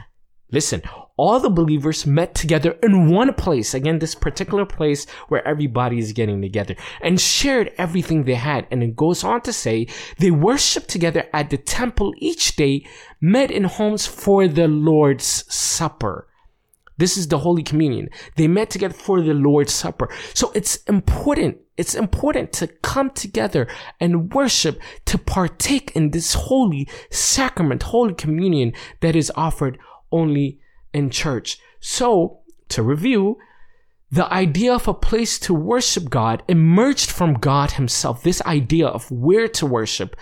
Listen, 0.52 0.82
all 1.18 1.40
the 1.40 1.50
believers 1.50 2.06
met 2.06 2.36
together 2.36 2.78
in 2.84 3.10
one 3.10 3.34
place. 3.34 3.74
Again, 3.74 4.00
this 4.00 4.16
particular 4.16 4.66
place 4.66 5.08
where 5.30 5.48
everybody 5.48 5.98
is 5.98 6.14
getting 6.14 6.42
together 6.42 6.76
and 7.02 7.22
shared 7.22 7.72
everything 7.78 8.24
they 8.24 8.36
had. 8.36 8.68
And 8.72 8.84
it 8.84 8.96
goes 8.96 9.24
on 9.24 9.42
to 9.42 9.54
say 9.54 9.88
they 10.18 10.32
worshiped 10.32 10.90
together 10.90 11.28
at 11.32 11.50
the 11.50 11.58
temple 11.58 12.14
each 12.18 12.56
day, 12.56 12.86
met 13.22 13.52
in 13.52 13.66
homes 13.66 14.08
for 14.08 14.48
the 14.48 14.68
Lord's 14.68 15.46
Supper. 15.54 16.28
This 16.98 17.18
is 17.18 17.30
the 17.30 17.40
Holy 17.40 17.64
Communion. 17.64 18.10
They 18.36 18.48
met 18.48 18.70
together 18.70 18.94
for 18.94 19.22
the 19.22 19.34
Lord's 19.34 19.74
Supper. 19.74 20.10
So 20.34 20.52
it's 20.54 20.78
important. 20.84 21.58
It's 21.78 21.96
important 21.96 22.54
to 22.54 22.68
come 22.68 23.10
together 23.10 23.68
and 24.00 24.32
worship, 24.34 24.80
to 25.06 25.18
partake 25.18 25.96
in 25.96 26.12
this 26.12 26.36
holy 26.36 26.88
sacrament, 27.10 27.84
Holy 27.84 28.14
Communion 28.14 28.74
that 29.00 29.16
is 29.16 29.32
offered 29.36 29.80
only 30.12 30.60
in 30.94 31.10
church. 31.10 31.60
So, 31.80 32.40
to 32.70 32.84
review, 32.84 33.38
the 34.12 34.32
idea 34.32 34.74
of 34.74 34.88
a 34.88 34.94
place 34.94 35.40
to 35.40 35.54
worship 35.54 36.10
God 36.10 36.44
emerged 36.48 37.10
from 37.10 37.36
God 37.36 37.72
Himself. 37.72 38.24
This 38.24 38.42
idea 38.42 38.88
of 38.88 39.10
where 39.10 39.48
to 39.48 39.66
worship, 39.66 40.18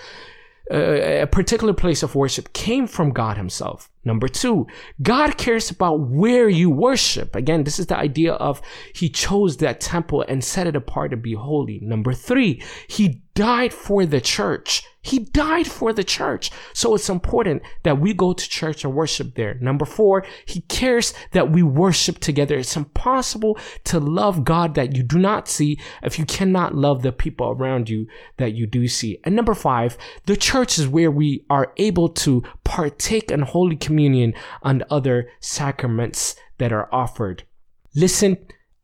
uh, 0.71 1.23
a 1.23 1.25
particular 1.25 1.73
place 1.73 2.03
of 2.03 2.13
worship, 2.13 2.53
came 2.53 2.85
from 2.85 3.09
God 3.09 3.37
Himself. 3.37 3.89
Number 4.05 4.27
two, 4.27 4.67
God 5.01 5.37
cares 5.37 5.71
about 5.71 6.01
where 6.01 6.47
you 6.47 6.69
worship. 6.69 7.35
Again, 7.35 7.63
this 7.63 7.79
is 7.79 7.87
the 7.87 7.97
idea 7.97 8.33
of 8.33 8.61
He 8.93 9.09
chose 9.09 9.57
that 9.57 9.81
temple 9.81 10.23
and 10.27 10.43
set 10.43 10.67
it 10.67 10.75
apart 10.75 11.09
to 11.09 11.17
be 11.17 11.33
holy. 11.33 11.79
Number 11.81 12.13
three, 12.13 12.61
He 12.87 13.23
died 13.39 13.73
for 13.73 14.05
the 14.05 14.19
church. 14.19 14.83
He 15.01 15.19
died 15.19 15.65
for 15.65 15.93
the 15.93 16.03
church. 16.03 16.51
So 16.73 16.93
it's 16.93 17.09
important 17.09 17.61
that 17.83 17.97
we 17.97 18.13
go 18.13 18.33
to 18.33 18.49
church 18.49 18.83
and 18.83 18.93
worship 18.93 19.35
there. 19.35 19.53
Number 19.61 19.85
four, 19.85 20.25
he 20.45 20.59
cares 20.59 21.13
that 21.31 21.49
we 21.49 21.63
worship 21.63 22.19
together. 22.19 22.57
It's 22.57 22.75
impossible 22.75 23.57
to 23.85 23.97
love 23.97 24.43
God 24.43 24.75
that 24.75 24.93
you 24.93 25.03
do 25.03 25.17
not 25.17 25.47
see 25.47 25.79
if 26.03 26.19
you 26.19 26.25
cannot 26.25 26.75
love 26.75 27.01
the 27.01 27.13
people 27.13 27.51
around 27.51 27.87
you 27.87 28.07
that 28.35 28.55
you 28.55 28.67
do 28.67 28.89
see. 28.89 29.21
And 29.23 29.37
number 29.37 29.53
five, 29.53 29.97
the 30.25 30.35
church 30.35 30.77
is 30.77 30.89
where 30.89 31.09
we 31.09 31.45
are 31.49 31.71
able 31.77 32.09
to 32.25 32.43
partake 32.65 33.31
in 33.31 33.43
Holy 33.43 33.77
Communion 33.77 34.33
and 34.65 34.83
other 34.91 35.29
sacraments 35.39 36.35
that 36.57 36.73
are 36.73 36.93
offered. 36.93 37.45
Listen, 37.95 38.35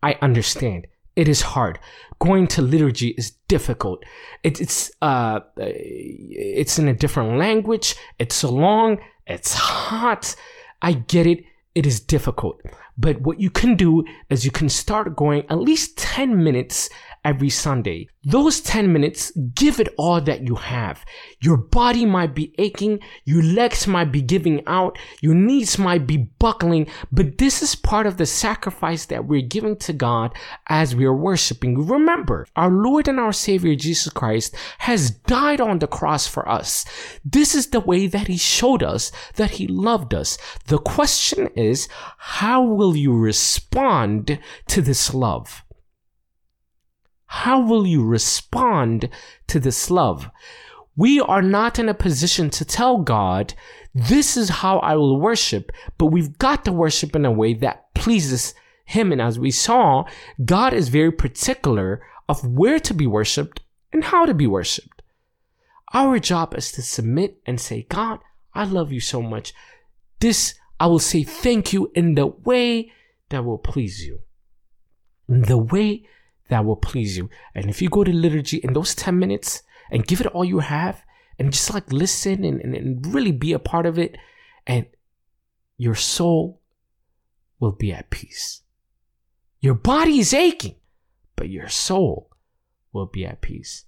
I 0.01 0.15
understand. 0.21 0.87
It 1.15 1.28
is 1.28 1.41
hard 1.41 1.80
going 2.19 2.47
to 2.47 2.62
liturgy 2.62 3.10
is 3.17 3.32
difficult. 3.47 4.04
It, 4.43 4.62
it's 4.62 4.91
uh, 5.01 5.39
it's 5.58 6.80
in 6.80 6.88
a 6.88 6.93
different 6.93 7.38
language. 7.38 7.95
It's 8.19 8.43
long. 8.43 8.99
It's 9.28 9.54
hot. 9.54 10.36
I 10.82 10.93
get 10.93 11.28
it. 11.28 11.43
It 11.73 11.86
is 11.86 11.99
difficult. 11.99 12.62
But 12.97 13.21
what 13.21 13.39
you 13.39 13.49
can 13.49 13.75
do 13.75 14.06
is 14.30 14.45
you 14.45 14.51
can 14.51 14.69
start 14.69 15.15
going 15.15 15.43
at 15.49 15.60
least 15.60 15.97
10 15.97 16.41
minutes 16.41 16.89
every 17.25 17.49
Sunday. 17.49 18.07
Those 18.23 18.61
10 18.61 18.93
minutes, 18.93 19.31
give 19.53 19.79
it 19.79 19.93
all 19.97 20.21
that 20.21 20.47
you 20.47 20.55
have. 20.55 21.03
Your 21.41 21.57
body 21.57 22.05
might 22.05 22.33
be 22.33 22.55
aching, 22.57 22.99
your 23.23 23.43
legs 23.43 23.88
might 23.88 24.11
be 24.11 24.21
giving 24.21 24.63
out, 24.67 24.97
your 25.21 25.35
knees 25.35 25.77
might 25.77 26.07
be 26.07 26.17
buckling, 26.17 26.88
but 27.11 27.38
this 27.39 27.61
is 27.61 27.75
part 27.75 28.07
of 28.07 28.17
the 28.17 28.25
sacrifice 28.25 29.05
that 29.07 29.25
we're 29.25 29.41
giving 29.41 29.75
to 29.77 29.93
God 29.93 30.33
as 30.67 30.95
we 30.95 31.05
are 31.05 31.15
worshiping. 31.15 31.88
Remember, 31.88 32.47
our 32.55 32.71
Lord 32.71 33.07
and 33.07 33.19
our 33.19 33.33
Savior 33.33 33.75
Jesus 33.75 34.13
Christ 34.13 34.55
has 34.79 35.11
died 35.11 35.59
on 35.59 35.79
the 35.79 35.88
cross 35.88 36.27
for 36.27 36.47
us. 36.47 36.85
This 37.25 37.55
is 37.55 37.67
the 37.67 37.79
way 37.79 38.07
that 38.07 38.27
He 38.27 38.38
showed 38.38 38.83
us 38.83 39.11
that 39.35 39.51
He 39.51 39.67
loved 39.67 40.13
us. 40.13 40.38
The 40.67 40.79
question 40.79 41.47
is, 41.55 41.88
how 42.17 42.63
will 42.63 42.95
you 42.95 43.15
respond 43.17 44.39
to 44.67 44.81
this 44.81 45.13
love? 45.13 45.64
How 47.43 47.60
will 47.60 47.86
you 47.86 48.02
respond 48.04 49.10
to 49.48 49.60
this 49.60 49.91
love? 49.91 50.32
We 50.95 51.19
are 51.19 51.41
not 51.41 51.78
in 51.78 51.89
a 51.89 51.93
position 51.93 52.50
to 52.52 52.63
tell 52.63 53.00
God, 53.00 53.54
this 53.93 54.38
is 54.38 54.63
how 54.63 54.80
I 54.80 54.95
will 54.95 55.19
worship, 55.19 55.74
but 55.98 56.08
we've 56.08 56.38
got 56.38 56.63
to 56.63 56.71
worship 56.71 57.13
in 57.13 57.26
a 57.26 57.32
way 57.32 57.54
that 57.56 57.93
pleases 57.93 58.56
Him. 58.86 59.12
And 59.12 59.21
as 59.21 59.38
we 59.38 59.52
saw, 59.52 60.06
God 60.45 60.74
is 60.74 60.88
very 60.88 61.12
particular 61.12 62.02
of 62.30 62.48
where 62.48 62.80
to 62.80 62.93
be 62.93 63.06
worshiped 63.06 63.60
and 63.91 64.06
how 64.06 64.26
to 64.26 64.34
be 64.34 64.48
worshiped. 64.48 65.02
Our 65.93 66.19
job 66.19 66.56
is 66.56 66.71
to 66.71 66.82
submit 66.82 67.41
and 67.45 67.60
say, 67.60 67.86
God, 67.89 68.19
I 68.54 68.63
love 68.63 68.93
you 68.93 69.02
so 69.02 69.21
much. 69.21 69.54
This, 70.21 70.56
I 70.80 70.88
will 70.88 71.00
say 71.00 71.24
thank 71.24 71.74
you 71.74 71.91
in 71.95 72.15
the 72.15 72.28
way 72.28 72.93
that 73.30 73.43
will 73.43 73.58
please 73.58 74.06
you. 74.06 74.21
In 75.28 75.41
the 75.41 75.58
way 75.58 76.08
that 76.49 76.65
will 76.65 76.75
please 76.75 77.17
you. 77.17 77.29
And 77.53 77.69
if 77.69 77.81
you 77.81 77.89
go 77.89 78.03
to 78.03 78.13
liturgy 78.13 78.58
in 78.58 78.73
those 78.73 78.95
10 78.95 79.17
minutes 79.17 79.63
and 79.91 80.05
give 80.05 80.21
it 80.21 80.27
all 80.27 80.45
you 80.45 80.60
have 80.60 81.03
and 81.39 81.51
just 81.51 81.73
like 81.73 81.91
listen 81.91 82.43
and, 82.43 82.62
and, 82.62 82.75
and 82.75 83.13
really 83.13 83.31
be 83.31 83.53
a 83.53 83.60
part 83.60 83.86
of 83.86 83.99
it, 83.99 84.17
and 84.65 84.86
your 85.77 85.95
soul 85.95 86.62
will 87.60 87.73
be 87.73 87.91
at 87.91 88.10
peace. 88.10 88.62
Your 89.60 89.73
body 89.73 90.19
is 90.19 90.34
aching, 90.34 90.75
but 91.36 91.49
your 91.49 91.67
soul 91.67 92.29
will 92.93 93.08
be 93.08 93.25
at 93.25 93.41
peace. 93.41 93.86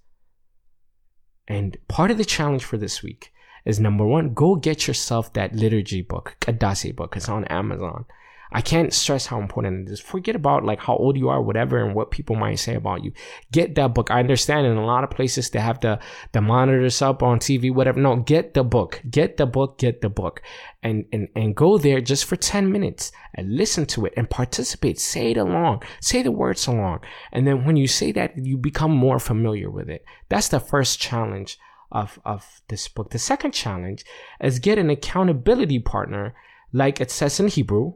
And 1.46 1.78
part 1.88 2.10
of 2.10 2.18
the 2.18 2.24
challenge 2.24 2.64
for 2.64 2.76
this 2.76 3.02
week 3.02 3.32
is 3.64 3.80
number 3.80 4.06
one, 4.06 4.34
go 4.34 4.56
get 4.56 4.86
yourself 4.86 5.32
that 5.32 5.54
liturgy 5.54 6.02
book, 6.02 6.36
Kadase 6.40 6.94
book. 6.94 7.16
It's 7.16 7.28
on 7.28 7.44
Amazon. 7.46 8.04
I 8.50 8.62
can't 8.62 8.94
stress 8.94 9.26
how 9.26 9.40
important 9.40 9.88
it 9.88 9.92
is. 9.92 10.00
Forget 10.00 10.34
about 10.34 10.64
like 10.64 10.80
how 10.80 10.96
old 10.96 11.18
you 11.18 11.28
are, 11.28 11.42
whatever, 11.42 11.84
and 11.84 11.94
what 11.94 12.10
people 12.10 12.34
might 12.34 12.58
say 12.58 12.74
about 12.74 13.04
you. 13.04 13.12
Get 13.52 13.74
that 13.74 13.94
book. 13.94 14.10
I 14.10 14.20
understand 14.20 14.66
in 14.66 14.76
a 14.76 14.86
lot 14.86 15.04
of 15.04 15.10
places 15.10 15.50
they 15.50 15.60
have 15.60 15.80
the 15.80 15.98
the 16.32 16.40
monitors 16.40 17.02
up 17.02 17.22
on 17.22 17.38
TV, 17.38 17.72
whatever. 17.72 18.00
No, 18.00 18.16
get 18.16 18.54
the 18.54 18.64
book. 18.64 19.02
Get 19.10 19.36
the 19.36 19.46
book. 19.46 19.78
Get 19.78 20.00
the 20.00 20.08
book, 20.08 20.42
and 20.82 21.04
and 21.12 21.28
and 21.36 21.54
go 21.54 21.76
there 21.76 22.00
just 22.00 22.24
for 22.24 22.36
ten 22.36 22.72
minutes 22.72 23.12
and 23.34 23.54
listen 23.54 23.84
to 23.86 24.06
it 24.06 24.14
and 24.16 24.30
participate. 24.30 24.98
Say 24.98 25.32
it 25.32 25.36
along. 25.36 25.82
Say 26.00 26.22
the 26.22 26.32
words 26.32 26.66
along, 26.66 27.00
and 27.32 27.46
then 27.46 27.64
when 27.66 27.76
you 27.76 27.86
say 27.86 28.12
that, 28.12 28.36
you 28.36 28.56
become 28.56 28.92
more 28.92 29.18
familiar 29.18 29.70
with 29.70 29.90
it. 29.90 30.04
That's 30.30 30.48
the 30.48 30.60
first 30.60 30.98
challenge 30.98 31.58
of 31.92 32.18
of 32.24 32.62
this 32.68 32.88
book. 32.88 33.10
The 33.10 33.18
second 33.18 33.52
challenge 33.52 34.04
is 34.40 34.58
get 34.58 34.78
an 34.78 34.88
accountability 34.88 35.80
partner, 35.80 36.34
like 36.72 37.00
it 37.00 37.10
says 37.10 37.38
in 37.40 37.48
Hebrew 37.48 37.94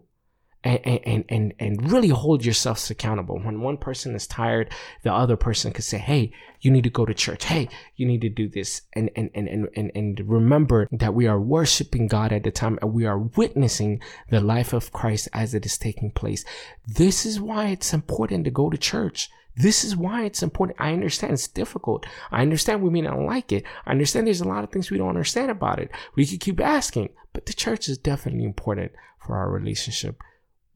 and, 0.65 1.01
and, 1.05 1.25
and, 1.29 1.55
and 1.59 1.91
really 1.91 2.09
hold 2.09 2.45
yourselves 2.45 2.91
accountable. 2.91 3.39
When 3.41 3.61
one 3.61 3.77
person 3.77 4.15
is 4.15 4.27
tired, 4.27 4.73
the 5.03 5.13
other 5.13 5.37
person 5.37 5.73
could 5.73 5.85
say, 5.85 5.99
Hey, 5.99 6.33
you 6.61 6.71
need 6.71 6.85
to 6.85 6.91
go 6.91 7.05
to 7.05 7.15
church. 7.15 7.45
Hey, 7.45 7.69
you 7.97 8.07
need 8.07 8.21
to 8.21 8.29
do 8.29 8.49
this. 8.49 8.83
And, 8.93 9.11
and, 9.17 9.31
and, 9.35 9.49
and, 9.49 9.69
and, 9.75 9.91
and 9.95 10.21
remember 10.25 10.89
that 10.93 11.15
we 11.15 11.27
are 11.27 11.41
worshiping 11.41 12.07
God 12.07 12.33
at 12.33 12.45
the 12.45 12.53
time 12.53 12.79
and 12.81 12.93
we 12.93 13.05
are 13.05 13.19
witnessing 13.19 14.01
the 14.31 14.41
life 14.41 14.73
of 14.73 14.93
Christ 14.93 15.29
as 15.33 15.55
it 15.55 15.67
is 15.67 15.77
taking 15.77 16.13
place. 16.13 16.45
This 16.87 17.27
is 17.27 17.41
why 17.41 17.69
it's 17.69 17.93
important 17.93 18.45
to 18.45 18.51
go 18.51 18.71
to 18.71 18.79
church. 18.79 19.31
This 19.57 19.85
is 19.85 19.97
why 19.97 20.25
it's 20.25 20.43
important. 20.43 20.81
I 20.81 20.93
understand 20.93 21.35
it's 21.35 21.49
difficult. 21.49 22.07
I 22.31 22.41
understand 22.41 22.81
we 22.81 22.91
may 22.91 23.03
not 23.03 23.19
like 23.19 23.53
it. 23.53 23.65
I 23.85 23.91
understand 23.91 24.27
there's 24.27 24.41
a 24.41 24.49
lot 24.49 24.65
of 24.65 24.71
things 24.71 24.91
we 24.91 24.97
don't 24.97 25.09
understand 25.09 25.51
about 25.51 25.79
it. 25.79 25.91
We 26.15 26.27
could 26.27 26.41
keep 26.41 26.61
asking, 26.61 27.11
but 27.33 27.47
the 27.47 27.53
church 27.53 27.89
is 27.89 27.99
definitely 27.99 28.45
important 28.45 28.93
for 29.19 29.37
our 29.37 29.51
relationship 29.51 30.23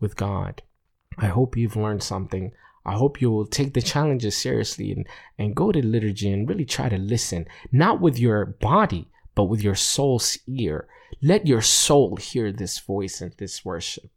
with 0.01 0.17
God. 0.17 0.63
I 1.19 1.27
hope 1.27 1.57
you've 1.57 1.77
learned 1.77 2.03
something. 2.03 2.53
I 2.85 2.93
hope 2.93 3.21
you 3.21 3.31
will 3.31 3.47
take 3.47 3.75
the 3.75 3.83
challenges 3.83 4.37
seriously 4.37 4.93
and, 4.93 5.07
and 5.39 5.57
go 5.57 5.73
to 5.73 5.85
liturgy 5.85 6.31
and 6.31 6.49
really 6.49 6.65
try 6.65 6.89
to 6.89 6.99
listen, 6.99 7.47
not 7.73 8.01
with 8.01 8.19
your 8.19 8.47
body, 8.47 9.09
but 9.35 9.45
with 9.45 9.63
your 9.63 9.75
soul's 9.75 10.39
ear. 10.47 10.87
Let 11.21 11.47
your 11.47 11.63
soul 11.63 12.17
hear 12.17 12.53
this 12.53 12.79
voice 12.79 13.21
and 13.21 13.33
this 13.39 13.65
worship. 13.65 14.11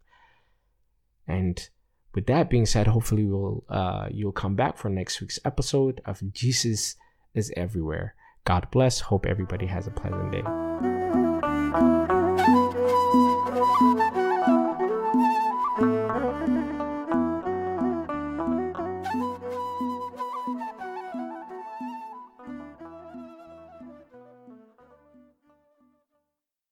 And 1.27 1.67
with 2.13 2.27
that 2.27 2.49
being 2.49 2.65
said, 2.65 2.87
hopefully 2.87 3.25
we'll 3.25 3.63
uh, 3.69 4.07
you'll 4.11 4.31
come 4.31 4.55
back 4.55 4.77
for 4.77 4.89
next 4.89 5.21
week's 5.21 5.39
episode 5.45 6.01
of 6.05 6.21
Jesus 6.33 6.95
is 7.33 7.51
Everywhere. 7.55 8.15
God 8.45 8.67
bless. 8.71 8.99
Hope 8.99 9.25
everybody 9.25 9.67
has 9.67 9.87
a 9.87 9.91
pleasant 9.91 10.31
day. 10.31 12.18